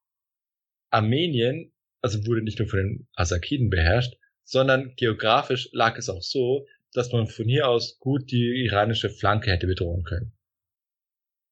Armenien, 0.91 1.73
also 2.01 2.27
wurde 2.27 2.43
nicht 2.43 2.59
nur 2.59 2.69
von 2.69 2.79
den 2.79 3.09
Asakiden 3.15 3.71
beherrscht, 3.71 4.15
sondern 4.45 4.95
geografisch 4.97 5.69
lag 5.73 5.97
es 5.99 6.09
auch 6.09 6.23
so, 6.23 6.67
dass 6.95 7.13
man 7.13 7.27
von 7.27 7.47
hier 7.47 7.69
aus 7.69 7.99
gut 7.99 8.31
die 8.31 8.65
iranische 8.65 9.11
Flanke 9.11 9.51
hätte 9.51 9.67
bedrohen 9.67 10.05
können. 10.05 10.33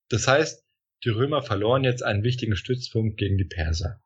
Das 0.08 0.26
heißt, 0.28 0.64
die 1.04 1.10
Römer 1.10 1.42
verloren 1.42 1.84
jetzt 1.84 2.02
einen 2.02 2.22
wichtigen 2.22 2.56
Stützpunkt 2.56 3.18
gegen 3.18 3.36
die 3.36 3.44
Perser. 3.44 4.00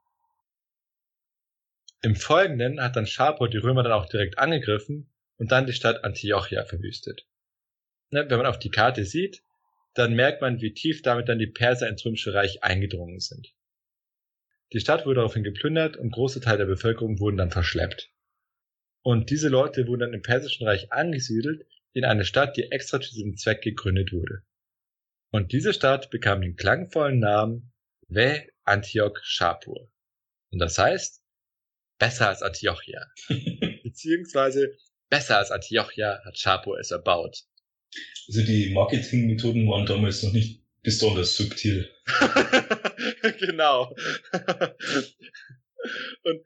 Im 2.03 2.17
Folgenden 2.17 2.81
hat 2.81 2.97
dann 2.97 3.07
Schapur 3.07 3.51
die 3.51 3.59
Römer 3.59 3.83
dann 3.83 3.93
auch 3.93 4.07
direkt 4.07 4.39
angegriffen 4.39 5.13
und 5.37 5.53
dann 5.53 5.67
die 5.67 5.73
Stadt 5.73 6.05
Antiochia 6.05 6.65
verwüstet. 6.65 7.27
Ne, 8.11 8.25
wenn 8.29 8.39
man 8.39 8.47
auf 8.47 8.59
die 8.59 8.71
Karte 8.71 9.05
sieht, 9.05 9.43
dann 9.95 10.15
merkt 10.15 10.41
man, 10.41 10.61
wie 10.61 10.73
tief 10.73 11.03
damit 11.03 11.29
dann 11.29 11.39
die 11.39 11.47
Perser 11.47 11.89
ins 11.89 12.05
Römische 12.05 12.33
Reich 12.33 12.63
eingedrungen 12.63 13.19
sind. 13.21 13.55
Die 14.73 14.81
Stadt 14.81 15.05
wurde 15.05 15.17
daraufhin 15.17 15.45
geplündert 15.45 15.97
und 15.97 16.13
große 16.13 16.41
Teile 16.41 16.59
der 16.59 16.67
Bevölkerung 16.67 17.19
wurden 17.19 17.37
dann 17.37 17.51
verschleppt. 17.51 18.11
Und 19.07 19.31
diese 19.31 19.49
Leute 19.49 19.87
wurden 19.87 20.01
dann 20.01 20.15
im 20.15 20.23
Persischen 20.23 20.67
Reich 20.67 20.91
angesiedelt 20.91 21.65
in 21.93 22.05
eine 22.05 22.25
Stadt, 22.25 22.57
die 22.57 22.73
extra 22.73 23.01
zu 23.01 23.15
diesem 23.15 23.37
Zweck 23.37 23.63
gegründet 23.63 24.13
wurde. 24.13 24.43
Und 25.31 25.53
diese 25.53 25.73
Stadt 25.73 26.11
bekam 26.11 26.41
den 26.41 26.57
klangvollen 26.57 27.21
Namen 27.21 27.73
Ve 28.09 28.49
Antioch 28.65 29.17
Shapur. 29.23 29.93
Und 30.51 30.59
das 30.59 30.77
heißt, 30.77 31.23
besser 32.01 32.31
als 32.31 32.43
Antiochia. 32.43 33.07
Beziehungsweise 33.85 34.77
besser 35.09 35.39
als 35.39 35.53
Antiochia 35.53 36.21
hat 36.25 36.35
Chapo 36.35 36.75
es 36.77 36.91
erbaut. 36.91 37.45
Also 38.27 38.43
die 38.43 38.73
Marketingmethoden 38.73 39.69
waren 39.69 39.87
damals 39.87 40.25
noch 40.25 40.33
nicht 40.33 40.65
besonders 40.83 41.37
subtil. 41.37 41.89
genau. 43.39 43.95
und 46.25 46.45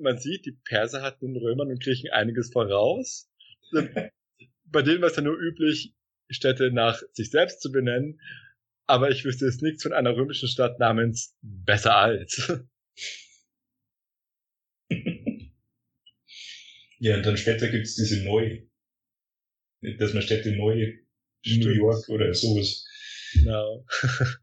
man 0.00 0.18
sieht, 0.18 0.46
die 0.46 0.58
Perser 0.64 1.02
hatten 1.02 1.26
den 1.26 1.36
Römern 1.36 1.68
und 1.68 1.82
Griechen 1.82 2.10
einiges 2.10 2.52
voraus. 2.52 3.30
Bei 4.64 4.82
denen 4.82 5.02
war 5.02 5.10
es 5.10 5.16
ja 5.16 5.22
nur 5.22 5.38
üblich, 5.38 5.94
Städte 6.30 6.70
nach 6.70 7.00
sich 7.12 7.30
selbst 7.30 7.60
zu 7.60 7.70
benennen, 7.70 8.20
aber 8.86 9.10
ich 9.10 9.24
wüsste 9.24 9.46
jetzt 9.46 9.62
nichts 9.62 9.82
von 9.82 9.92
einer 9.92 10.16
römischen 10.16 10.48
Stadt 10.48 10.78
namens 10.78 11.36
besser 11.42 11.96
als. 11.96 12.52
Ja, 17.04 17.16
und 17.16 17.26
dann 17.26 17.36
später 17.36 17.68
gibt's 17.68 17.96
diese 17.96 18.24
neue, 18.24 18.66
dass 19.98 20.14
man 20.14 20.22
Städte 20.22 20.52
neu, 20.52 20.94
New 21.44 21.68
York 21.68 22.08
oder 22.08 22.32
sowas. 22.32 22.86
Genau. 23.34 23.84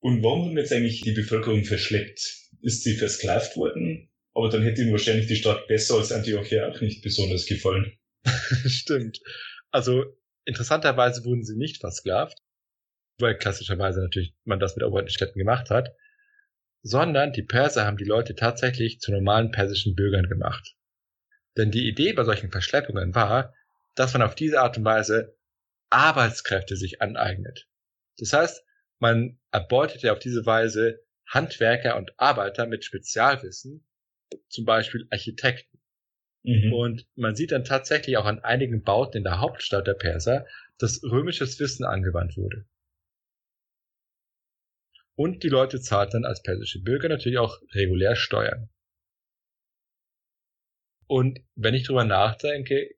und 0.00 0.20
warum 0.24 0.46
haben 0.46 0.58
jetzt 0.58 0.72
eigentlich 0.72 1.02
die 1.02 1.12
Bevölkerung 1.12 1.64
verschleppt? 1.64 2.43
Ist 2.64 2.82
sie 2.82 2.96
versklavt 2.96 3.56
worden? 3.56 4.10
Aber 4.34 4.48
dann 4.48 4.62
hätte 4.62 4.82
ihnen 4.82 4.92
wahrscheinlich 4.92 5.26
die 5.26 5.36
Stadt 5.36 5.66
besser 5.68 5.96
als 5.96 6.10
Antiochia 6.10 6.68
auch 6.68 6.80
nicht 6.80 7.02
besonders 7.02 7.46
gefallen. 7.46 7.92
Stimmt. 8.66 9.20
Also 9.70 10.04
interessanterweise 10.44 11.24
wurden 11.24 11.44
sie 11.44 11.56
nicht 11.56 11.80
versklavt, 11.80 12.38
weil 13.18 13.36
klassischerweise 13.36 14.00
natürlich 14.00 14.34
man 14.44 14.58
das 14.58 14.74
mit 14.74 14.82
eroberten 14.82 15.10
Städten 15.10 15.38
gemacht 15.38 15.70
hat 15.70 15.94
sondern 16.84 17.32
die 17.32 17.42
Perser 17.42 17.86
haben 17.86 17.96
die 17.96 18.04
Leute 18.04 18.34
tatsächlich 18.34 19.00
zu 19.00 19.10
normalen 19.10 19.50
persischen 19.50 19.94
Bürgern 19.96 20.28
gemacht. 20.28 20.76
Denn 21.56 21.70
die 21.70 21.88
Idee 21.88 22.12
bei 22.12 22.24
solchen 22.24 22.50
Verschleppungen 22.50 23.14
war, 23.14 23.54
dass 23.94 24.12
man 24.12 24.22
auf 24.22 24.34
diese 24.34 24.60
Art 24.60 24.76
und 24.76 24.84
Weise 24.84 25.34
Arbeitskräfte 25.88 26.76
sich 26.76 27.00
aneignet. 27.00 27.66
Das 28.18 28.34
heißt, 28.34 28.62
man 28.98 29.40
erbeutete 29.50 30.12
auf 30.12 30.18
diese 30.18 30.44
Weise 30.44 31.00
Handwerker 31.26 31.96
und 31.96 32.12
Arbeiter 32.18 32.66
mit 32.66 32.84
Spezialwissen, 32.84 33.86
zum 34.48 34.64
Beispiel 34.64 35.06
Architekten. 35.10 35.80
Mhm. 36.42 36.72
Und 36.72 37.06
man 37.14 37.34
sieht 37.34 37.52
dann 37.52 37.64
tatsächlich 37.64 38.16
auch 38.16 38.26
an 38.26 38.40
einigen 38.40 38.82
Bauten 38.82 39.18
in 39.18 39.24
der 39.24 39.40
Hauptstadt 39.40 39.86
der 39.86 39.94
Perser, 39.94 40.46
dass 40.78 41.02
römisches 41.02 41.58
Wissen 41.58 41.84
angewandt 41.84 42.36
wurde. 42.36 42.66
Und 45.16 45.42
die 45.42 45.48
Leute 45.48 45.80
zahlten 45.80 46.22
dann 46.22 46.24
als 46.24 46.42
persische 46.42 46.82
Bürger 46.82 47.08
natürlich 47.08 47.38
auch 47.38 47.60
regulär 47.72 48.16
Steuern. 48.16 48.68
Und 51.06 51.40
wenn 51.54 51.74
ich 51.74 51.84
drüber 51.84 52.04
nachdenke, 52.04 52.90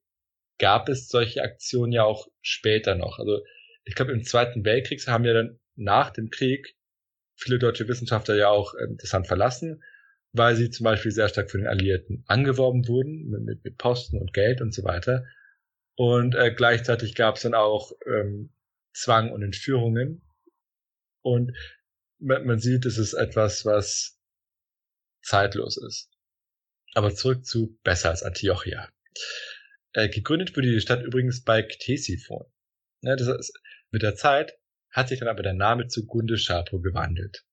gab 0.58 0.88
es 0.88 1.08
solche 1.08 1.42
Aktionen 1.42 1.92
ja 1.92 2.04
auch 2.04 2.28
später 2.40 2.94
noch. 2.94 3.18
Also 3.18 3.44
ich 3.84 3.94
glaube, 3.94 4.12
im 4.12 4.24
Zweiten 4.24 4.64
Weltkrieg 4.64 5.06
haben 5.06 5.24
ja 5.24 5.34
dann 5.34 5.60
nach 5.74 6.10
dem 6.10 6.30
Krieg 6.30 6.75
viele 7.36 7.58
deutsche 7.58 7.88
Wissenschaftler 7.88 8.34
ja 8.34 8.48
auch 8.48 8.74
ähm, 8.74 8.96
das 8.98 9.12
Land 9.12 9.26
verlassen, 9.26 9.82
weil 10.32 10.56
sie 10.56 10.70
zum 10.70 10.84
Beispiel 10.84 11.12
sehr 11.12 11.28
stark 11.28 11.50
von 11.50 11.60
den 11.60 11.68
Alliierten 11.68 12.24
angeworben 12.26 12.88
wurden, 12.88 13.28
mit, 13.28 13.64
mit, 13.64 13.78
Posten 13.78 14.18
und 14.18 14.32
Geld 14.32 14.60
und 14.60 14.74
so 14.74 14.84
weiter. 14.84 15.24
Und 15.94 16.34
äh, 16.34 16.52
gleichzeitig 16.52 17.14
gab 17.14 17.36
es 17.36 17.42
dann 17.42 17.54
auch 17.54 17.92
ähm, 18.06 18.52
Zwang 18.92 19.30
und 19.32 19.42
Entführungen. 19.42 20.22
Und 21.22 21.56
man, 22.18 22.44
man 22.46 22.58
sieht, 22.58 22.86
es 22.86 22.98
ist 22.98 23.14
etwas, 23.14 23.64
was 23.64 24.18
zeitlos 25.22 25.76
ist. 25.76 26.10
Aber 26.94 27.14
zurück 27.14 27.44
zu 27.44 27.78
besser 27.82 28.10
als 28.10 28.22
Antiochia. 28.22 28.88
Äh, 29.92 30.08
gegründet 30.08 30.56
wurde 30.56 30.70
die 30.70 30.80
Stadt 30.80 31.02
übrigens 31.02 31.42
bei 31.42 31.62
Ktesiphon. 31.62 32.44
Ja, 33.02 33.16
das 33.16 33.28
ist, 33.28 33.58
mit 33.90 34.02
der 34.02 34.16
Zeit 34.16 34.58
hat 34.96 35.10
sich 35.10 35.18
dann 35.20 35.28
aber 35.28 35.42
der 35.42 35.52
Name 35.52 35.88
zu 35.88 36.06
Gundeshapur 36.06 36.80
gewandelt. 36.80 37.44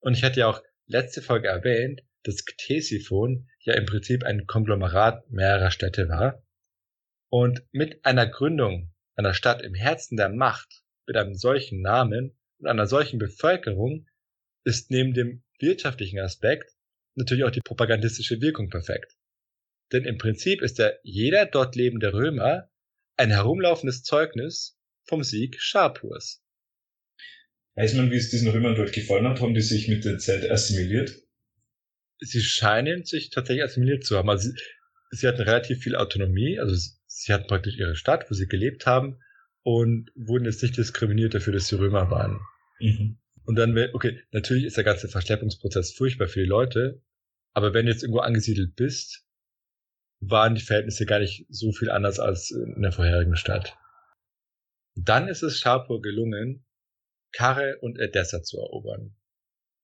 Und 0.00 0.14
ich 0.16 0.22
hatte 0.22 0.40
ja 0.40 0.48
auch 0.48 0.62
letzte 0.86 1.20
Folge 1.20 1.48
erwähnt, 1.48 2.02
dass 2.22 2.44
Ktesiphon 2.44 3.48
ja 3.58 3.74
im 3.74 3.86
Prinzip 3.86 4.22
ein 4.22 4.46
Konglomerat 4.46 5.28
mehrerer 5.30 5.72
Städte 5.72 6.08
war. 6.08 6.42
Und 7.28 7.64
mit 7.72 8.04
einer 8.04 8.28
Gründung 8.28 8.94
einer 9.16 9.34
Stadt 9.34 9.62
im 9.62 9.74
Herzen 9.74 10.16
der 10.16 10.28
Macht 10.28 10.84
mit 11.06 11.16
einem 11.16 11.34
solchen 11.34 11.80
Namen 11.80 12.38
und 12.58 12.68
einer 12.68 12.86
solchen 12.86 13.18
Bevölkerung 13.18 14.06
ist 14.64 14.92
neben 14.92 15.12
dem 15.12 15.42
wirtschaftlichen 15.58 16.20
Aspekt 16.20 16.70
natürlich 17.16 17.44
auch 17.44 17.50
die 17.50 17.60
propagandistische 17.60 18.40
Wirkung 18.40 18.70
perfekt. 18.70 19.16
Denn 19.92 20.04
im 20.04 20.18
Prinzip 20.18 20.62
ist 20.62 20.78
ja 20.78 20.90
jeder 21.02 21.46
dort 21.46 21.74
lebende 21.74 22.12
Römer 22.12 22.70
ein 23.16 23.30
herumlaufendes 23.30 24.02
Zeugnis 24.02 24.78
vom 25.04 25.24
Sieg 25.24 25.60
Schapurs. 25.60 26.43
Weiß 27.76 27.94
man, 27.94 28.10
wie 28.10 28.16
es 28.16 28.30
diesen 28.30 28.48
Römern 28.48 28.76
dort 28.76 28.92
gefallen 28.92 29.26
hat? 29.26 29.40
Haben 29.40 29.54
die 29.54 29.60
sich 29.60 29.88
mit 29.88 30.04
der 30.04 30.18
Zeit 30.18 30.48
assimiliert? 30.50 31.16
Sie 32.20 32.40
scheinen 32.40 33.04
sich 33.04 33.30
tatsächlich 33.30 33.64
assimiliert 33.64 34.04
zu 34.04 34.16
haben. 34.16 34.30
Also 34.30 34.50
sie, 34.50 34.56
sie 35.10 35.26
hatten 35.26 35.42
relativ 35.42 35.82
viel 35.82 35.96
Autonomie, 35.96 36.58
also 36.60 36.74
sie 37.06 37.32
hatten 37.32 37.48
praktisch 37.48 37.76
ihre 37.76 37.96
Stadt, 37.96 38.30
wo 38.30 38.34
sie 38.34 38.46
gelebt 38.46 38.86
haben 38.86 39.18
und 39.62 40.10
wurden 40.14 40.44
jetzt 40.44 40.62
nicht 40.62 40.76
diskriminiert 40.76 41.34
dafür, 41.34 41.52
dass 41.52 41.66
sie 41.66 41.78
Römer 41.78 42.10
waren. 42.10 42.38
Mhm. 42.80 43.18
Und 43.44 43.56
dann, 43.56 43.76
okay, 43.92 44.20
natürlich 44.30 44.64
ist 44.64 44.76
der 44.76 44.84
ganze 44.84 45.08
Verschleppungsprozess 45.08 45.92
furchtbar 45.92 46.28
für 46.28 46.40
die 46.40 46.48
Leute, 46.48 47.02
aber 47.52 47.74
wenn 47.74 47.86
du 47.86 47.92
jetzt 47.92 48.02
irgendwo 48.02 48.20
angesiedelt 48.20 48.74
bist, 48.74 49.24
waren 50.20 50.54
die 50.54 50.62
Verhältnisse 50.62 51.06
gar 51.06 51.18
nicht 51.18 51.46
so 51.50 51.72
viel 51.72 51.90
anders 51.90 52.18
als 52.18 52.50
in 52.50 52.82
der 52.82 52.92
vorherigen 52.92 53.36
Stadt. 53.36 53.76
Dann 54.94 55.28
ist 55.28 55.42
es 55.42 55.58
Schapur 55.58 56.00
gelungen, 56.00 56.64
Karre 57.34 57.78
und 57.80 57.98
Edessa 57.98 58.42
zu 58.42 58.58
erobern. 58.58 59.16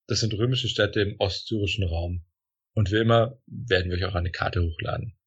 Das 0.06 0.20
sind 0.20 0.34
römische 0.34 0.68
Städte 0.68 1.00
im 1.00 1.16
ostsyrischen 1.18 1.84
Raum. 1.84 2.24
Und 2.74 2.90
wie 2.92 2.98
immer 2.98 3.40
werden 3.46 3.90
wir 3.90 3.98
euch 3.98 4.04
auch 4.04 4.14
eine 4.14 4.30
Karte 4.30 4.62
hochladen. 4.62 5.18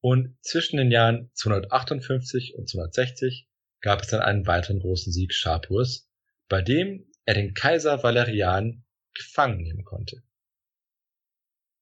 Und 0.00 0.36
zwischen 0.42 0.76
den 0.76 0.90
Jahren 0.90 1.30
258 1.34 2.54
und 2.56 2.68
260 2.68 3.48
gab 3.80 4.02
es 4.02 4.08
dann 4.08 4.20
einen 4.20 4.46
weiteren 4.46 4.80
großen 4.80 5.12
Sieg 5.12 5.32
Schapurs, 5.32 6.10
bei 6.48 6.60
dem 6.60 7.10
er 7.24 7.34
den 7.34 7.54
Kaiser 7.54 8.02
Valerian 8.02 8.84
gefangen 9.14 9.62
nehmen 9.62 9.84
konnte. 9.84 10.22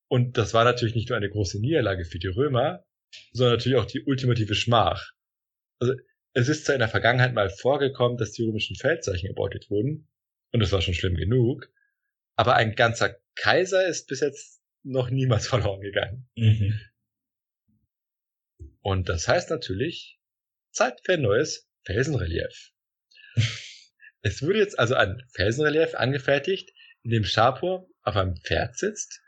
Und 0.08 0.36
das 0.36 0.54
war 0.54 0.64
natürlich 0.64 0.94
nicht 0.94 1.08
nur 1.08 1.16
eine 1.16 1.30
große 1.30 1.60
Niederlage 1.60 2.04
für 2.04 2.18
die 2.18 2.26
Römer, 2.28 2.84
sondern 3.32 3.56
natürlich 3.56 3.78
auch 3.78 3.86
die 3.86 4.02
ultimative 4.04 4.54
Schmach. 4.54 5.12
Also 5.78 5.94
es 6.32 6.48
ist 6.48 6.64
zwar 6.64 6.74
in 6.74 6.80
der 6.80 6.88
Vergangenheit 6.88 7.34
mal 7.34 7.50
vorgekommen, 7.50 8.16
dass 8.16 8.32
die 8.32 8.44
römischen 8.44 8.76
Feldzeichen 8.76 9.28
erbeutet 9.28 9.70
wurden, 9.70 10.08
und 10.52 10.60
das 10.60 10.72
war 10.72 10.82
schon 10.82 10.94
schlimm 10.94 11.16
genug, 11.16 11.70
aber 12.36 12.56
ein 12.56 12.74
ganzer 12.74 13.16
Kaiser 13.34 13.86
ist 13.86 14.06
bis 14.06 14.20
jetzt 14.20 14.62
noch 14.82 15.10
niemals 15.10 15.46
verloren 15.48 15.80
gegangen. 15.80 16.28
Mhm. 16.36 16.80
Und 18.82 19.08
das 19.08 19.28
heißt 19.28 19.50
natürlich, 19.50 20.18
Zeit 20.70 21.00
für 21.04 21.14
ein 21.14 21.22
neues 21.22 21.68
Felsenrelief. 21.84 22.72
Es 24.22 24.42
wurde 24.42 24.58
jetzt 24.58 24.78
also 24.78 24.96
ein 24.96 25.22
Felsenrelief 25.32 25.94
angefertigt, 25.94 26.70
in 27.02 27.10
dem 27.10 27.24
Schapur 27.24 27.88
auf 28.02 28.16
einem 28.16 28.36
Pferd 28.36 28.76
sitzt 28.76 29.22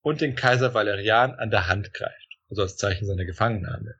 und 0.00 0.22
den 0.22 0.34
Kaiser 0.34 0.72
Valerian 0.72 1.34
an 1.34 1.50
der 1.50 1.68
Hand 1.68 1.92
greift, 1.92 2.38
also 2.48 2.62
als 2.62 2.78
Zeichen 2.78 3.06
seiner 3.06 3.26
Gefangennahme. 3.26 3.94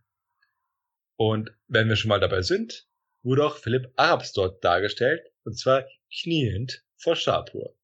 Und 1.17 1.51
wenn 1.69 1.89
wir 1.89 1.97
schon 1.97 2.09
mal 2.09 2.21
dabei 2.21 2.43
sind, 2.43 2.87
wurde 3.23 3.45
auch 3.45 3.57
Philipp 3.59 3.93
Arabs 3.97 4.33
dort 4.33 4.63
dargestellt, 4.65 5.21
und 5.45 5.59
zwar 5.59 5.87
kniend 6.23 6.85
vor 6.97 7.17
Schapur. 7.17 7.77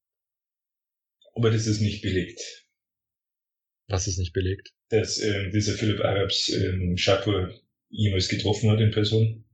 Aber 1.34 1.50
das 1.50 1.66
ist 1.66 1.80
nicht 1.80 2.02
belegt. 2.02 2.40
Was 3.88 4.06
ist 4.06 4.18
nicht 4.18 4.32
belegt? 4.32 4.72
Dass 4.90 5.18
äh, 5.18 5.50
dieser 5.50 5.72
Philipp 5.74 6.00
Arabs 6.04 6.48
äh, 6.50 6.96
Schapur 6.96 7.54
jemals 7.88 8.28
getroffen 8.28 8.70
hat 8.70 8.80
in 8.80 8.90
Person. 8.90 9.44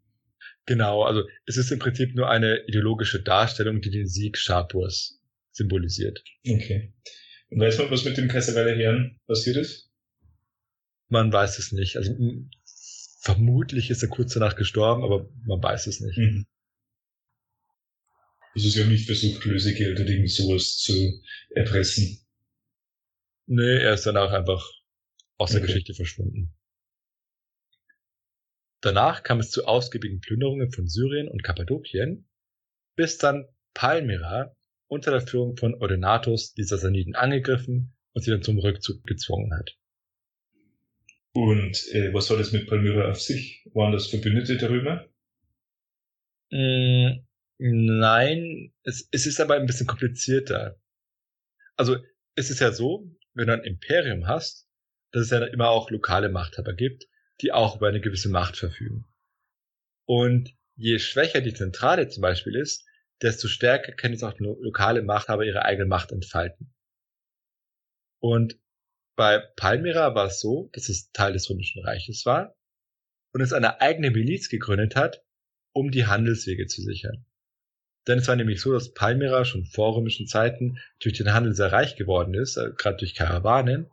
Genau, 0.67 1.03
also 1.03 1.23
es 1.47 1.57
ist 1.57 1.71
im 1.71 1.79
Prinzip 1.79 2.15
nur 2.15 2.31
eine 2.31 2.65
ideologische 2.67 3.23
Darstellung, 3.23 3.81
die 3.81 3.91
den 3.91 4.09
Sieg 4.09 4.39
Schapurs 4.39 5.21
symbolisiert. 5.53 6.25
Okay. 6.49 6.93
Und 7.51 7.61
weiß 7.61 7.79
man, 7.79 7.91
was 7.91 8.05
mit 8.05 8.17
dem 8.17 8.29
Kaiser 8.29 8.55
Valerian 8.55 9.21
passiert 9.27 9.57
ist? 9.57 9.91
Man 11.09 11.33
weiß 11.33 11.59
es 11.59 11.71
nicht. 11.71 11.97
Also 11.97 12.13
vermutlich 13.25 13.91
ist 13.91 14.03
er 14.03 14.11
kurz 14.11 14.35
danach 14.35 14.55
gestorben, 14.55 15.03
aber 15.03 15.29
man 15.47 15.63
weiß 15.63 15.87
es 15.87 16.01
nicht. 16.01 16.19
Mhm. 16.19 16.47
Also 18.55 18.69
sie 18.69 18.83
haben 18.83 18.91
nicht 18.91 19.07
versucht, 19.07 19.45
Lösegeld 19.47 19.99
oder 19.99 20.09
irgend 20.09 20.31
sowas 20.31 20.77
zu 20.77 21.23
erpressen. 21.51 22.21
Nee, 23.47 23.79
er 23.79 23.95
ist 23.95 24.07
danach 24.07 24.31
einfach 24.31 24.71
aus 25.39 25.53
der 25.53 25.63
Geschichte 25.63 25.95
verschwunden. 25.95 26.55
Danach 28.81 29.23
kam 29.23 29.41
es 29.41 29.51
zu 29.51 29.65
ausgiebigen 29.65 30.21
Plünderungen 30.21 30.71
von 30.71 30.87
Syrien 30.87 31.29
und 31.29 31.43
Kappadokien, 31.43 32.29
bis 32.95 33.17
dann 33.17 33.49
Palmyra 33.73 34.55
unter 34.87 35.11
der 35.11 35.27
Führung 35.27 35.57
von 35.57 35.75
Odenatus 35.75 36.53
die 36.53 36.63
Sassaniden 36.63 37.17
angegriffen 37.17 37.97
und 38.13 38.23
sie 38.23 38.31
dann 38.31 38.43
zum 38.43 38.59
Rückzug 38.59 39.03
gezwungen 39.05 39.53
hat. 39.59 39.77
Und 41.35 41.89
äh, 41.93 42.15
was 42.15 42.31
hat 42.31 42.39
es 42.39 42.53
mit 42.53 42.69
Palmyra 42.69 43.11
auf 43.11 43.21
sich? 43.21 43.69
Waren 43.75 43.93
das 43.93 44.07
Verbündete 44.07 44.57
der 44.57 44.71
Römer? 44.71 45.05
Mm, 46.51 47.25
nein, 47.59 48.73
es, 48.85 49.09
es 49.11 49.27
ist 49.27 49.41
aber 49.41 49.57
ein 49.57 49.67
bisschen 49.67 49.89
komplizierter. 49.89 50.79
Also 51.77 51.97
es 52.37 52.51
ist 52.51 52.61
ja 52.61 52.73
so, 52.73 53.11
wenn 53.35 53.49
du 53.49 53.53
ein 53.53 53.65
Imperium 53.65 54.29
hast, 54.29 54.69
dass 55.11 55.23
es 55.23 55.31
ja 55.31 55.45
immer 55.45 55.71
auch 55.71 55.91
lokale 55.91 56.29
Machthaber 56.29 56.73
gibt, 56.73 57.09
die 57.41 57.51
auch 57.51 57.77
über 57.77 57.89
eine 57.89 58.01
gewisse 58.01 58.29
Macht 58.29 58.57
verfügen. 58.57 59.05
Und 60.07 60.55
je 60.77 61.01
schwächer 61.01 61.41
die 61.41 61.55
Zentrale 61.55 62.09
zum 62.09 62.21
Beispiel 62.21 62.55
ist, 62.55 62.85
desto 63.23 63.49
stärker 63.49 63.93
können 63.93 64.15
jetzt 64.15 64.23
auch 64.23 64.39
lokale 64.39 65.03
Machthaber 65.03 65.45
ihre 65.45 65.65
eigene 65.65 65.87
Macht 65.87 66.13
entfalten. 66.13 66.73
Und 68.21 68.57
bei 69.17 69.39
Palmyra 69.39 70.15
war 70.15 70.27
es 70.27 70.41
so, 70.41 70.71
dass 70.73 70.89
es 70.89 71.11
Teil 71.13 71.33
des 71.33 71.49
Römischen 71.49 71.85
Reiches 71.85 72.27
war 72.27 72.57
und 73.33 73.41
es 73.41 73.53
eine 73.53 73.81
eigene 73.81 74.11
Miliz 74.11 74.49
gegründet 74.49 74.97
hat, 74.97 75.25
um 75.73 75.91
die 75.91 76.07
Handelswege 76.07 76.67
zu 76.67 76.83
sichern. 76.83 77.25
Denn 78.07 78.19
es 78.19 78.29
war 78.29 78.37
nämlich 78.37 78.61
so, 78.61 78.73
dass 78.73 78.93
Palmyra 78.93 79.45
schon 79.45 79.65
vor 79.65 79.97
römischen 79.97 80.27
Zeiten 80.27 80.79
durch 81.01 81.15
den 81.15 81.33
Handel 81.33 81.55
sehr 81.55 81.73
reich 81.73 81.97
geworden 81.97 82.35
ist, 82.35 82.57
äh, 82.57 82.71
gerade 82.77 82.99
durch 82.99 83.15
Karawanen, 83.15 83.91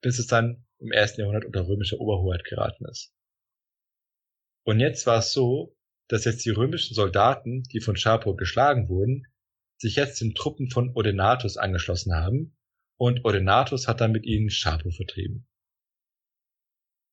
bis 0.00 0.18
es 0.18 0.26
dann 0.26 0.64
im 0.78 0.92
ersten 0.92 1.20
Jahrhundert 1.20 1.44
unter 1.44 1.66
römischer 1.66 1.98
Oberhoheit 1.98 2.44
geraten 2.44 2.84
ist. 2.84 3.12
Und 4.62 4.80
jetzt 4.80 5.06
war 5.06 5.18
es 5.18 5.32
so, 5.32 5.76
dass 6.08 6.24
jetzt 6.24 6.44
die 6.44 6.50
römischen 6.50 6.94
Soldaten, 6.94 7.62
die 7.64 7.80
von 7.80 7.96
Schapur 7.96 8.36
geschlagen 8.36 8.88
wurden, 8.88 9.26
sich 9.78 9.96
jetzt 9.96 10.20
den 10.20 10.34
Truppen 10.34 10.70
von 10.70 10.94
Odenatus 10.94 11.56
angeschlossen 11.56 12.14
haben 12.14 12.56
und 12.96 13.24
Odenatus 13.24 13.88
hat 13.88 14.00
dann 14.00 14.12
mit 14.12 14.24
ihnen 14.24 14.50
Schapur 14.50 14.92
vertrieben. 14.92 15.46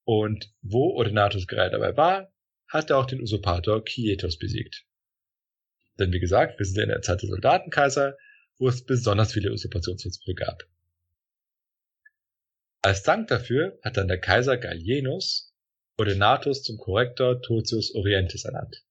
Und 0.03 0.53
wo 0.61 0.95
Odenatus 0.95 1.47
gerade 1.47 1.71
dabei 1.71 1.95
war, 1.95 2.33
hat 2.67 2.89
er 2.89 2.97
auch 2.97 3.05
den 3.05 3.21
Usurpator 3.21 3.83
Quietus 3.83 4.37
besiegt. 4.37 4.85
Denn 5.99 6.11
wie 6.11 6.19
gesagt, 6.19 6.57
wir 6.57 6.65
sind 6.65 6.83
in 6.83 6.89
der 6.89 7.01
Zeit 7.01 7.21
der 7.21 7.29
Soldatenkaiser, 7.29 8.17
wo 8.57 8.67
es 8.67 8.85
besonders 8.85 9.33
viele 9.33 9.51
Usurpationsversuche 9.51 10.33
gab. 10.33 10.63
Als 12.81 13.03
Dank 13.03 13.27
dafür 13.27 13.77
hat 13.83 13.97
dann 13.97 14.07
der 14.07 14.19
Kaiser 14.19 14.57
Gallienus 14.57 15.53
Odenatus 15.97 16.63
zum 16.63 16.77
Korrektor 16.77 17.41
Totius 17.41 17.93
Orientis 17.93 18.45
ernannt, 18.45 18.83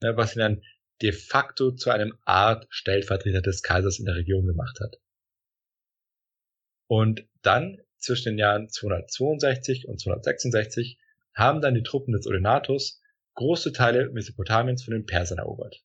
was 0.00 0.36
ihn 0.36 0.40
dann 0.40 0.62
de 1.00 1.12
facto 1.12 1.70
zu 1.70 1.90
einem 1.90 2.18
Art 2.24 2.66
Stellvertreter 2.68 3.40
des 3.40 3.62
Kaisers 3.62 3.98
in 3.98 4.04
der 4.04 4.16
Region 4.16 4.46
gemacht 4.46 4.78
hat. 4.80 4.98
Und 6.88 7.28
dann 7.42 7.80
zwischen 7.98 8.30
den 8.30 8.38
Jahren 8.38 8.68
262 8.68 9.86
und 9.86 10.00
266 10.00 10.98
haben 11.34 11.60
dann 11.60 11.74
die 11.74 11.82
Truppen 11.82 12.12
des 12.12 12.26
Odenatus 12.26 13.00
große 13.34 13.72
Teile 13.72 14.10
Mesopotamiens 14.10 14.82
von 14.82 14.94
den 14.94 15.06
Persern 15.06 15.38
erobert. 15.38 15.84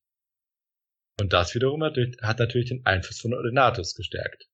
Und 1.20 1.34
das 1.34 1.54
wiederum 1.54 1.84
hat 1.84 2.40
natürlich 2.40 2.70
den 2.70 2.86
Einfluss 2.86 3.20
von 3.20 3.34
Odenatus 3.34 3.94
gestärkt. 3.94 4.50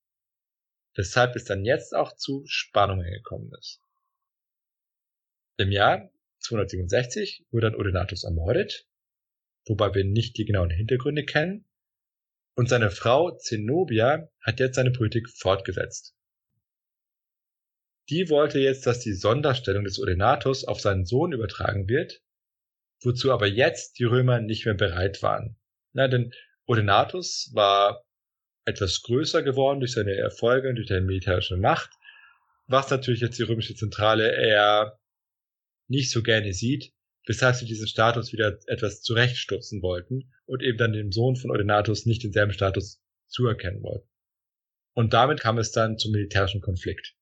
Weshalb 0.96 1.36
es 1.36 1.46
dann 1.46 1.64
jetzt 1.64 1.96
auch 1.96 2.16
zu 2.18 2.44
Spannungen 2.46 3.10
gekommen 3.10 3.52
ist. 3.58 3.82
Im 5.58 5.72
Jahr 5.72 6.12
267 6.40 7.46
wurde 7.52 7.72
dann 7.72 7.80
Odenatus 7.80 8.24
ermordet, 8.24 8.88
wobei 9.66 9.94
wir 9.94 10.04
nicht 10.04 10.38
die 10.38 10.46
genauen 10.46 10.70
Hintergründe 10.70 11.24
kennen, 11.24 11.66
und 12.56 12.68
seine 12.68 12.92
Frau 12.92 13.38
Zenobia 13.38 14.30
hat 14.42 14.60
jetzt 14.60 14.76
seine 14.76 14.92
Politik 14.92 15.30
fortgesetzt. 15.30 16.14
Die 18.10 18.30
wollte 18.30 18.60
jetzt, 18.60 18.88
dass 18.88 19.00
die 19.00 19.14
Sonderstellung 19.14 19.84
des 19.84 20.00
Odenatus 20.00 20.64
auf 20.66 20.82
seinen 20.82 21.06
Sohn 21.06 21.32
übertragen 21.32 21.88
wird, 21.88 22.24
wozu 23.02 23.32
aber 23.32 23.46
jetzt 23.46 24.00
die 24.00 24.04
Römer 24.04 24.42
nicht 24.42 24.66
mehr 24.66 24.74
bereit 24.74 25.22
waren. 25.22 25.58
Na, 25.94 26.08
denn 26.08 26.34
Odenatus 26.66 27.52
war 27.54 28.04
etwas 28.66 29.04
größer 29.04 29.44
geworden 29.44 29.80
durch 29.80 29.94
seine 29.94 30.16
Erfolge 30.16 30.70
und 30.70 30.76
durch 30.76 30.88
seine 30.88 31.06
militärische 31.06 31.58
Macht, 31.58 31.92
was 32.68 32.90
natürlich 32.90 33.22
jetzt 33.22 33.38
die 33.38 33.44
römische 33.44 33.76
Zentrale 33.76 34.36
eher 34.36 35.00
nicht 35.88 36.12
so 36.12 36.24
gerne 36.24 36.54
sieht, 36.54 36.94
weshalb 37.28 37.56
sie 37.56 37.66
diesen 37.66 37.88
Status 37.88 38.34
wieder 38.34 38.60
etwas 38.68 39.02
zurechtstutzen 39.02 39.82
wollten 39.82 40.32
und 40.46 40.64
eben 40.64 40.78
dann 40.78 40.94
dem 40.94 41.12
Sohn 41.12 41.36
von 41.36 41.52
Odenatus 41.52 42.06
nicht 42.06 42.24
denselben 42.24 42.54
Status 42.54 43.02
zuerkennen 43.28 43.84
wollten. 43.84 44.08
Und 44.94 45.14
damit 45.14 45.40
kam 45.40 45.60
es 45.60 45.72
dann 45.72 45.98
zum 45.98 46.12
militärischen 46.12 46.62
Konflikt. 46.62 47.16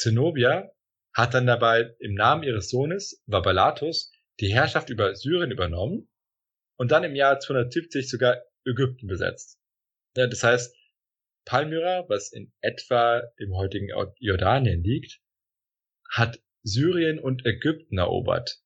Zenobia 0.00 0.70
hat 1.12 1.34
dann 1.34 1.46
dabei 1.46 1.94
im 1.98 2.14
Namen 2.14 2.42
ihres 2.42 2.70
Sohnes 2.70 3.22
Vabalatus 3.26 4.12
die 4.40 4.52
Herrschaft 4.52 4.90
über 4.90 5.14
Syrien 5.14 5.50
übernommen 5.50 6.08
und 6.76 6.90
dann 6.90 7.04
im 7.04 7.14
Jahr 7.14 7.38
270 7.38 8.08
sogar 8.08 8.42
Ägypten 8.64 9.06
besetzt. 9.06 9.58
Ja, 10.16 10.26
das 10.26 10.42
heißt, 10.42 10.74
Palmyra, 11.44 12.08
was 12.08 12.32
in 12.32 12.52
etwa 12.60 13.22
im 13.36 13.54
heutigen 13.54 13.88
Jordanien 14.18 14.82
liegt, 14.82 15.20
hat 16.08 16.40
Syrien 16.62 17.18
und 17.18 17.44
Ägypten 17.46 17.98
erobert. 17.98 18.60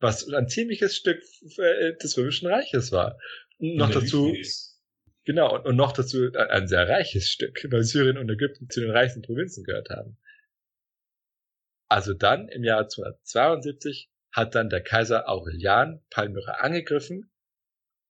Was 0.00 0.28
ein 0.32 0.48
ziemliches 0.48 0.96
Stück 0.96 1.22
äh, 1.58 1.94
des 1.96 2.16
Römischen 2.16 2.48
Reiches 2.48 2.90
war. 2.92 3.18
Und 3.58 3.76
noch 3.76 3.90
dazu, 3.90 4.34
genau, 5.24 5.54
und, 5.54 5.66
und 5.66 5.76
noch 5.76 5.92
dazu 5.92 6.32
ein 6.32 6.68
sehr 6.68 6.88
reiches 6.88 7.28
Stück, 7.28 7.66
weil 7.70 7.82
Syrien 7.82 8.18
und 8.18 8.30
Ägypten 8.30 8.68
zu 8.70 8.80
den 8.80 8.90
reichsten 8.90 9.22
Provinzen 9.22 9.64
gehört 9.64 9.90
haben. 9.90 10.16
Also 11.90 12.14
dann 12.14 12.48
im 12.48 12.62
Jahr 12.62 12.88
272 12.88 14.08
hat 14.32 14.54
dann 14.54 14.70
der 14.70 14.80
Kaiser 14.80 15.28
Aurelian 15.28 16.00
Palmyra 16.10 16.52
angegriffen 16.60 17.32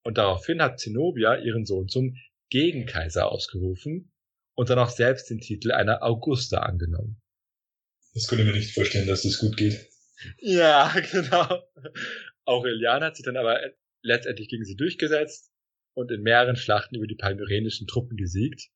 und 0.04 0.18
daraufhin 0.18 0.60
hat 0.60 0.78
Zenobia 0.78 1.36
ihren 1.36 1.64
Sohn 1.64 1.88
zum 1.88 2.14
Gegenkaiser 2.50 3.32
ausgerufen 3.32 4.12
und 4.54 4.68
dann 4.68 4.78
auch 4.78 4.90
selbst 4.90 5.30
den 5.30 5.40
Titel 5.40 5.72
einer 5.72 6.02
Augusta 6.02 6.58
angenommen. 6.58 7.22
Das 8.12 8.28
könnte 8.28 8.44
mir 8.44 8.52
nicht 8.52 8.74
vorstellen, 8.74 9.06
dass 9.06 9.22
das 9.22 9.38
gut 9.38 9.56
geht. 9.56 9.88
Ja, 10.38 10.92
genau. 11.10 11.62
Aurelian 12.44 13.02
hat 13.02 13.16
sich 13.16 13.24
dann 13.24 13.38
aber 13.38 13.60
letztendlich 14.02 14.48
gegen 14.48 14.64
sie 14.64 14.76
durchgesetzt 14.76 15.50
und 15.94 16.10
in 16.10 16.20
mehreren 16.20 16.56
Schlachten 16.56 16.96
über 16.96 17.06
die 17.06 17.16
palmyrenischen 17.16 17.86
Truppen 17.86 18.18
gesiegt. 18.18 18.68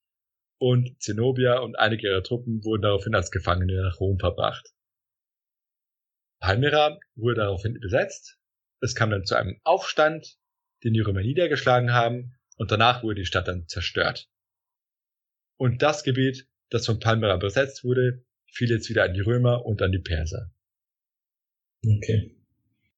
Und 0.57 0.99
Zenobia 0.99 1.59
und 1.59 1.77
einige 1.77 2.07
ihrer 2.07 2.23
Truppen 2.23 2.63
wurden 2.63 2.81
daraufhin 2.81 3.13
als 3.13 3.29
Gefangene 3.29 3.83
nach 3.83 3.99
Rom 3.99 4.17
verbracht. 4.17 4.74
Palmyra 6.39 6.99
wurde 7.15 7.41
daraufhin 7.41 7.79
besetzt. 7.79 8.39
Es 8.81 8.95
kam 8.95 9.09
dann 9.09 9.25
zu 9.25 9.35
einem 9.35 9.59
Aufstand, 9.63 10.37
den 10.83 10.93
die 10.93 10.99
Römer 10.99 11.21
niedergeschlagen 11.21 11.91
haben, 11.91 12.37
und 12.57 12.71
danach 12.71 13.03
wurde 13.03 13.21
die 13.21 13.25
Stadt 13.25 13.47
dann 13.47 13.67
zerstört. 13.67 14.29
Und 15.57 15.81
das 15.81 16.03
Gebiet, 16.03 16.47
das 16.69 16.85
von 16.85 16.99
Palmyra 16.99 17.37
besetzt 17.37 17.83
wurde, 17.83 18.25
fiel 18.51 18.69
jetzt 18.69 18.89
wieder 18.89 19.03
an 19.03 19.13
die 19.13 19.21
Römer 19.21 19.65
und 19.65 19.81
an 19.81 19.91
die 19.91 19.99
Perser. 19.99 20.53
Okay. 21.85 22.35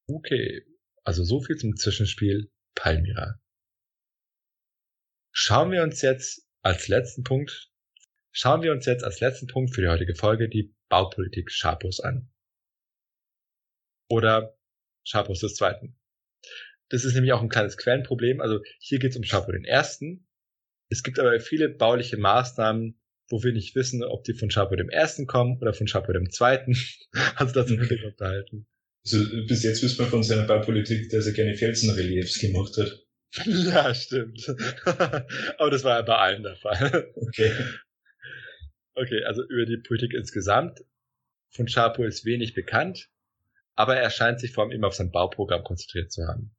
Okay, 0.07 0.63
also 1.03 1.23
so 1.23 1.41
viel 1.41 1.57
zum 1.57 1.75
Zwischenspiel 1.75 2.51
Palmyra. 2.75 3.39
Schauen 5.31 5.71
wir 5.71 5.83
uns 5.83 6.01
jetzt 6.01 6.47
als 6.61 6.87
letzten 6.87 7.23
Punkt, 7.23 7.71
schauen 8.31 8.61
wir 8.61 8.71
uns 8.71 8.85
jetzt 8.85 9.03
als 9.03 9.19
letzten 9.19 9.47
Punkt 9.47 9.73
für 9.75 9.81
die 9.81 9.87
heutige 9.87 10.15
Folge 10.15 10.49
die 10.49 10.73
Baupolitik 10.89 11.51
Schapos 11.51 11.99
an 11.99 12.31
oder 14.09 14.57
Sharpos 15.03 15.39
des 15.39 15.55
Zweiten. 15.55 15.95
Das 16.89 17.03
ist 17.03 17.13
nämlich 17.13 17.33
auch 17.33 17.41
ein 17.41 17.49
kleines 17.49 17.77
Quellenproblem. 17.77 18.41
Also 18.41 18.61
hier 18.79 18.99
geht 18.99 19.11
es 19.11 19.17
um 19.17 19.23
Sharpo 19.23 19.51
den 19.51 19.65
Ersten. 19.65 20.27
Es 20.89 21.03
gibt 21.03 21.19
aber 21.19 21.39
viele 21.39 21.69
bauliche 21.69 22.17
Maßnahmen, 22.17 22.99
wo 23.29 23.43
wir 23.43 23.51
nicht 23.51 23.75
wissen, 23.75 24.03
ob 24.03 24.23
die 24.23 24.33
von 24.33 24.49
Sharpo 24.49 24.75
dem 24.75 24.89
Ersten 24.89 25.27
kommen 25.27 25.57
oder 25.59 25.73
von 25.73 25.87
Sharpo 25.87 26.13
dem 26.13 26.29
Zweiten. 26.29 26.77
Also 27.35 27.53
das 27.53 27.69
im 27.69 27.79
Hintergrund 27.79 28.17
behalten. 28.17 28.67
Also 29.03 29.23
bis 29.47 29.63
jetzt 29.63 29.83
wissen 29.83 29.99
wir 29.99 30.07
von 30.07 30.23
seiner 30.23 30.45
Baupolitik, 30.45 31.09
dass 31.09 31.25
er 31.25 31.33
gerne 31.33 31.55
Felsenreliefs 31.55 32.39
gemacht 32.39 32.77
hat. 32.77 33.03
Ja, 33.45 33.93
stimmt. 33.93 34.47
aber 34.85 35.69
das 35.69 35.83
war 35.83 35.97
ja 35.97 36.01
bei 36.01 36.15
allen 36.15 36.43
der 36.43 36.55
Fall. 36.55 37.11
Okay. 37.15 37.51
Okay, 38.95 39.23
also 39.25 39.43
über 39.43 39.65
die 39.65 39.77
Politik 39.77 40.13
insgesamt 40.13 40.79
von 41.51 41.67
Sharpo 41.67 42.03
ist 42.03 42.25
wenig 42.25 42.53
bekannt 42.53 43.09
aber 43.77 43.95
er 43.95 44.09
scheint 44.09 44.39
sich 44.39 44.51
vor 44.51 44.63
allem 44.63 44.71
immer 44.71 44.87
auf 44.87 44.95
sein 44.95 45.11
Bauprogramm 45.11 45.63
konzentriert 45.63 46.11
zu 46.11 46.27
haben. 46.27 46.55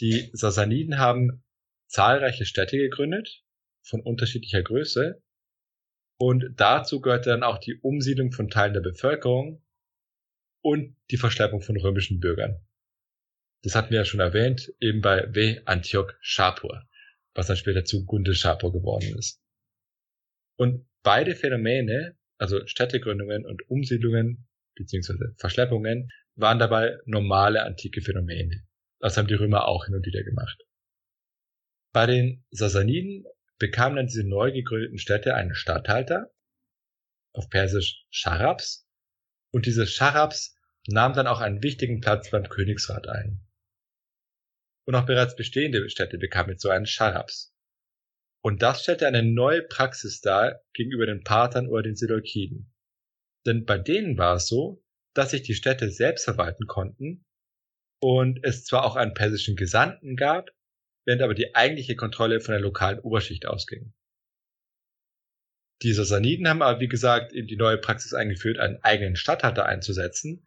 Die 0.00 0.30
Sassaniden 0.32 0.98
haben 0.98 1.44
zahlreiche 1.86 2.46
Städte 2.46 2.78
gegründet, 2.78 3.44
von 3.82 4.00
unterschiedlicher 4.00 4.62
Größe, 4.62 5.22
und 6.18 6.54
dazu 6.56 7.00
gehörte 7.00 7.30
dann 7.30 7.42
auch 7.42 7.58
die 7.58 7.78
Umsiedlung 7.80 8.32
von 8.32 8.48
Teilen 8.48 8.74
der 8.74 8.80
Bevölkerung 8.80 9.62
und 10.62 10.96
die 11.10 11.16
Verschleppung 11.16 11.60
von 11.60 11.76
römischen 11.76 12.20
Bürgern. 12.20 12.66
Das 13.62 13.74
hatten 13.74 13.90
wir 13.90 13.98
ja 13.98 14.04
schon 14.04 14.20
erwähnt, 14.20 14.72
eben 14.80 15.00
bei 15.00 15.32
W. 15.34 15.60
Antioch 15.66 16.10
Shapur, 16.20 16.88
was 17.34 17.46
dann 17.46 17.56
später 17.56 17.84
zu 17.84 18.04
Gunde 18.04 18.34
Shapur 18.34 18.72
geworden 18.72 19.16
ist. 19.16 19.40
Und 20.56 20.88
beide 21.02 21.36
Phänomene, 21.36 22.16
also 22.38 22.66
Städtegründungen 22.66 23.44
und 23.44 23.68
Umsiedlungen, 23.68 24.47
beziehungsweise 24.78 25.34
Verschleppungen, 25.36 26.08
waren 26.34 26.58
dabei 26.58 26.96
normale 27.04 27.64
antike 27.64 28.00
Phänomene. 28.00 28.64
Das 29.00 29.16
haben 29.16 29.28
die 29.28 29.34
Römer 29.34 29.66
auch 29.66 29.84
hin 29.84 29.94
und 29.94 30.06
wieder 30.06 30.22
gemacht. 30.22 30.58
Bei 31.92 32.06
den 32.06 32.44
Sassaniden 32.50 33.24
bekamen 33.58 33.96
dann 33.96 34.06
diese 34.06 34.26
neu 34.26 34.52
gegründeten 34.52 34.98
Städte 34.98 35.34
einen 35.34 35.54
Statthalter, 35.54 36.30
auf 37.32 37.48
Persisch 37.48 38.04
Sharabs, 38.10 38.86
und 39.50 39.66
diese 39.66 39.86
Sharabs 39.86 40.56
nahmen 40.86 41.14
dann 41.14 41.26
auch 41.26 41.40
einen 41.40 41.62
wichtigen 41.62 42.00
Platz 42.00 42.30
beim 42.30 42.48
Königsrat 42.48 43.08
ein. 43.08 43.44
Und 44.86 44.94
auch 44.94 45.06
bereits 45.06 45.36
bestehende 45.36 45.88
Städte 45.90 46.18
bekamen 46.18 46.52
jetzt 46.52 46.62
so 46.62 46.70
einen 46.70 46.86
Sharabs. 46.86 47.54
Und 48.42 48.62
das 48.62 48.82
stellte 48.82 49.06
eine 49.06 49.22
neue 49.22 49.62
Praxis 49.62 50.20
dar 50.20 50.60
gegenüber 50.72 51.06
den 51.06 51.24
Parthern 51.24 51.68
oder 51.68 51.82
den 51.82 51.96
Seleukiden. 51.96 52.72
Denn 53.48 53.64
bei 53.64 53.78
denen 53.78 54.18
war 54.18 54.34
es 54.36 54.46
so, 54.46 54.84
dass 55.14 55.30
sich 55.30 55.40
die 55.40 55.54
Städte 55.54 55.90
selbst 55.90 56.24
verwalten 56.24 56.66
konnten 56.66 57.24
und 57.98 58.44
es 58.44 58.64
zwar 58.64 58.84
auch 58.84 58.94
einen 58.94 59.14
persischen 59.14 59.56
Gesandten 59.56 60.16
gab, 60.16 60.50
während 61.06 61.22
aber 61.22 61.32
die 61.32 61.54
eigentliche 61.54 61.96
Kontrolle 61.96 62.42
von 62.42 62.52
der 62.52 62.60
lokalen 62.60 63.00
Oberschicht 63.00 63.46
ausging. 63.46 63.94
Die 65.80 65.94
Sassaniden 65.94 66.46
haben 66.46 66.60
aber, 66.60 66.78
wie 66.80 66.88
gesagt, 66.88 67.32
eben 67.32 67.46
die 67.46 67.56
neue 67.56 67.78
Praxis 67.78 68.12
eingeführt, 68.12 68.58
einen 68.58 68.82
eigenen 68.82 69.16
Statthalter 69.16 69.64
einzusetzen, 69.64 70.46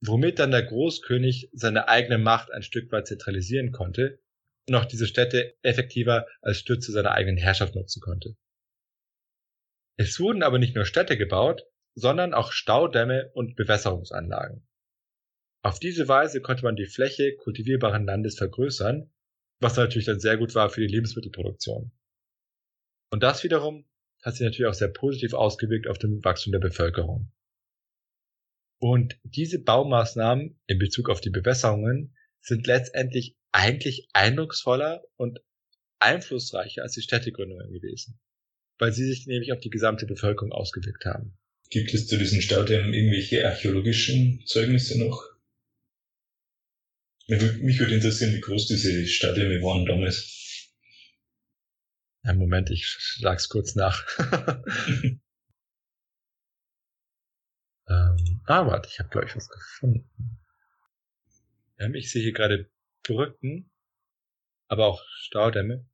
womit 0.00 0.38
dann 0.38 0.52
der 0.52 0.62
Großkönig 0.62 1.50
seine 1.52 1.88
eigene 1.88 2.16
Macht 2.16 2.50
ein 2.50 2.62
Stück 2.62 2.90
weit 2.92 3.08
zentralisieren 3.08 3.72
konnte 3.72 4.22
und 4.66 4.74
auch 4.74 4.86
diese 4.86 5.06
Städte 5.06 5.54
effektiver 5.60 6.26
als 6.40 6.56
Stütze 6.56 6.92
seiner 6.92 7.10
eigenen 7.10 7.36
Herrschaft 7.36 7.74
nutzen 7.74 8.00
konnte. 8.00 8.36
Es 9.98 10.18
wurden 10.18 10.42
aber 10.42 10.58
nicht 10.58 10.74
nur 10.74 10.86
Städte 10.86 11.18
gebaut, 11.18 11.66
sondern 12.00 12.34
auch 12.34 12.52
Staudämme 12.52 13.30
und 13.34 13.56
Bewässerungsanlagen. 13.56 14.66
Auf 15.62 15.78
diese 15.78 16.08
Weise 16.08 16.40
konnte 16.40 16.64
man 16.64 16.76
die 16.76 16.86
Fläche 16.86 17.36
kultivierbaren 17.36 18.06
Landes 18.06 18.38
vergrößern, 18.38 19.12
was 19.60 19.76
natürlich 19.76 20.06
dann 20.06 20.20
sehr 20.20 20.38
gut 20.38 20.54
war 20.54 20.70
für 20.70 20.80
die 20.80 20.92
Lebensmittelproduktion. 20.92 21.92
Und 23.10 23.22
das 23.22 23.44
wiederum 23.44 23.84
hat 24.22 24.34
sich 24.34 24.44
natürlich 24.44 24.68
auch 24.68 24.74
sehr 24.74 24.88
positiv 24.88 25.34
ausgewirkt 25.34 25.86
auf 25.86 25.98
den 25.98 26.24
Wachstum 26.24 26.52
der 26.52 26.60
Bevölkerung. 26.60 27.32
Und 28.78 29.18
diese 29.24 29.62
Baumaßnahmen 29.62 30.58
in 30.66 30.78
Bezug 30.78 31.10
auf 31.10 31.20
die 31.20 31.30
Bewässerungen 31.30 32.16
sind 32.40 32.66
letztendlich 32.66 33.36
eigentlich 33.52 34.08
eindrucksvoller 34.14 35.02
und 35.16 35.40
einflussreicher 35.98 36.82
als 36.82 36.92
die 36.92 37.02
Städtegründungen 37.02 37.70
gewesen, 37.70 38.18
weil 38.78 38.92
sie 38.92 39.04
sich 39.04 39.26
nämlich 39.26 39.52
auf 39.52 39.60
die 39.60 39.68
gesamte 39.68 40.06
Bevölkerung 40.06 40.52
ausgewirkt 40.52 41.04
haben. 41.04 41.36
Gibt 41.70 41.94
es 41.94 42.08
zu 42.08 42.18
diesen 42.18 42.42
Staudämmen 42.42 42.92
irgendwelche 42.92 43.46
archäologischen 43.46 44.44
Zeugnisse 44.44 44.98
noch? 44.98 45.24
Mich 47.28 47.78
würde 47.78 47.94
interessieren, 47.94 48.34
wie 48.34 48.40
groß 48.40 48.66
diese 48.66 49.06
Staudämme 49.06 49.62
waren 49.62 49.86
damals. 49.86 50.74
Ja, 52.24 52.34
Moment, 52.34 52.70
ich 52.70 52.84
schlag's 52.84 53.48
kurz 53.48 53.76
nach. 53.76 54.04
ähm, 57.88 58.40
ah, 58.46 58.66
warte, 58.66 58.88
ich 58.90 58.98
habe 58.98 59.10
glaube 59.10 59.28
ich 59.28 59.36
was 59.36 59.48
gefunden. 59.48 60.40
Ähm, 61.78 61.94
ich 61.94 62.10
sehe 62.10 62.22
hier 62.22 62.32
gerade 62.32 62.68
Brücken, 63.04 63.70
aber 64.66 64.86
auch 64.86 65.04
Staudämme. 65.20 65.88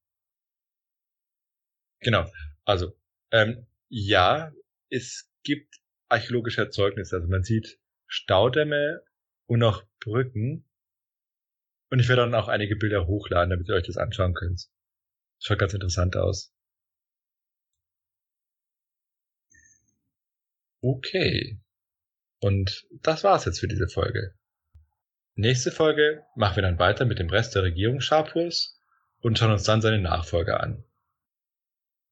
Genau, 2.01 2.33
also 2.65 2.99
ähm, 3.31 3.67
ja, 3.91 4.53
es 4.89 5.31
gibt 5.47 5.77
archäologische 6.09 6.61
Erzeugnisse. 6.61 7.17
Also 7.17 7.29
man 7.29 7.45
sieht 7.45 7.79
Staudämme 8.07 9.03
und 9.47 9.63
auch 9.63 9.83
Brücken. 10.01 10.69
Und 11.89 12.01
ich 12.01 12.09
werde 12.09 12.23
dann 12.23 12.35
auch 12.35 12.49
einige 12.49 12.77
Bilder 12.77 13.07
hochladen, 13.07 13.51
damit 13.51 13.69
ihr 13.69 13.75
euch 13.75 13.87
das 13.87 13.97
anschauen 13.97 14.35
könnt. 14.35 14.67
Schaut 15.39 15.59
ganz 15.59 15.73
interessant 15.73 16.17
aus. 16.17 16.53
Okay. 20.81 21.61
Und 22.41 22.87
das 23.03 23.25
war's 23.25 23.45
jetzt 23.45 23.61
für 23.61 23.69
diese 23.69 23.89
Folge. 23.89 24.35
Nächste 25.35 25.71
Folge 25.71 26.25
machen 26.35 26.57
wir 26.57 26.63
dann 26.63 26.79
weiter 26.79 27.05
mit 27.05 27.19
dem 27.19 27.31
Rest 27.31 27.55
der 27.55 27.63
Regierung 27.63 28.01
Schapurs 28.01 28.81
und 29.21 29.39
schauen 29.39 29.53
uns 29.53 29.65
dann 29.65 29.81
seine 29.81 30.01
Nachfolger 30.01 30.61
an. 30.61 30.85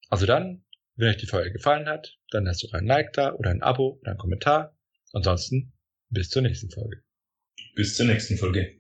Also 0.09 0.26
dann, 0.26 0.64
wenn 0.97 1.09
euch 1.09 1.16
die 1.16 1.26
Folge 1.26 1.53
gefallen 1.53 1.88
hat, 1.88 2.16
dann 2.30 2.45
lasst 2.45 2.64
doch 2.64 2.72
ein 2.72 2.86
Like 2.86 3.12
da 3.12 3.32
oder 3.34 3.51
ein 3.51 3.62
Abo 3.62 3.99
oder 4.01 4.12
ein 4.12 4.18
Kommentar. 4.18 4.76
Ansonsten 5.12 5.72
bis 6.11 6.28
zur 6.30 6.42
nächsten 6.42 6.70
Folge. 6.70 7.03
Bis 7.74 7.97
zur 7.97 8.07
nächsten 8.07 8.36
Folge. 8.36 8.78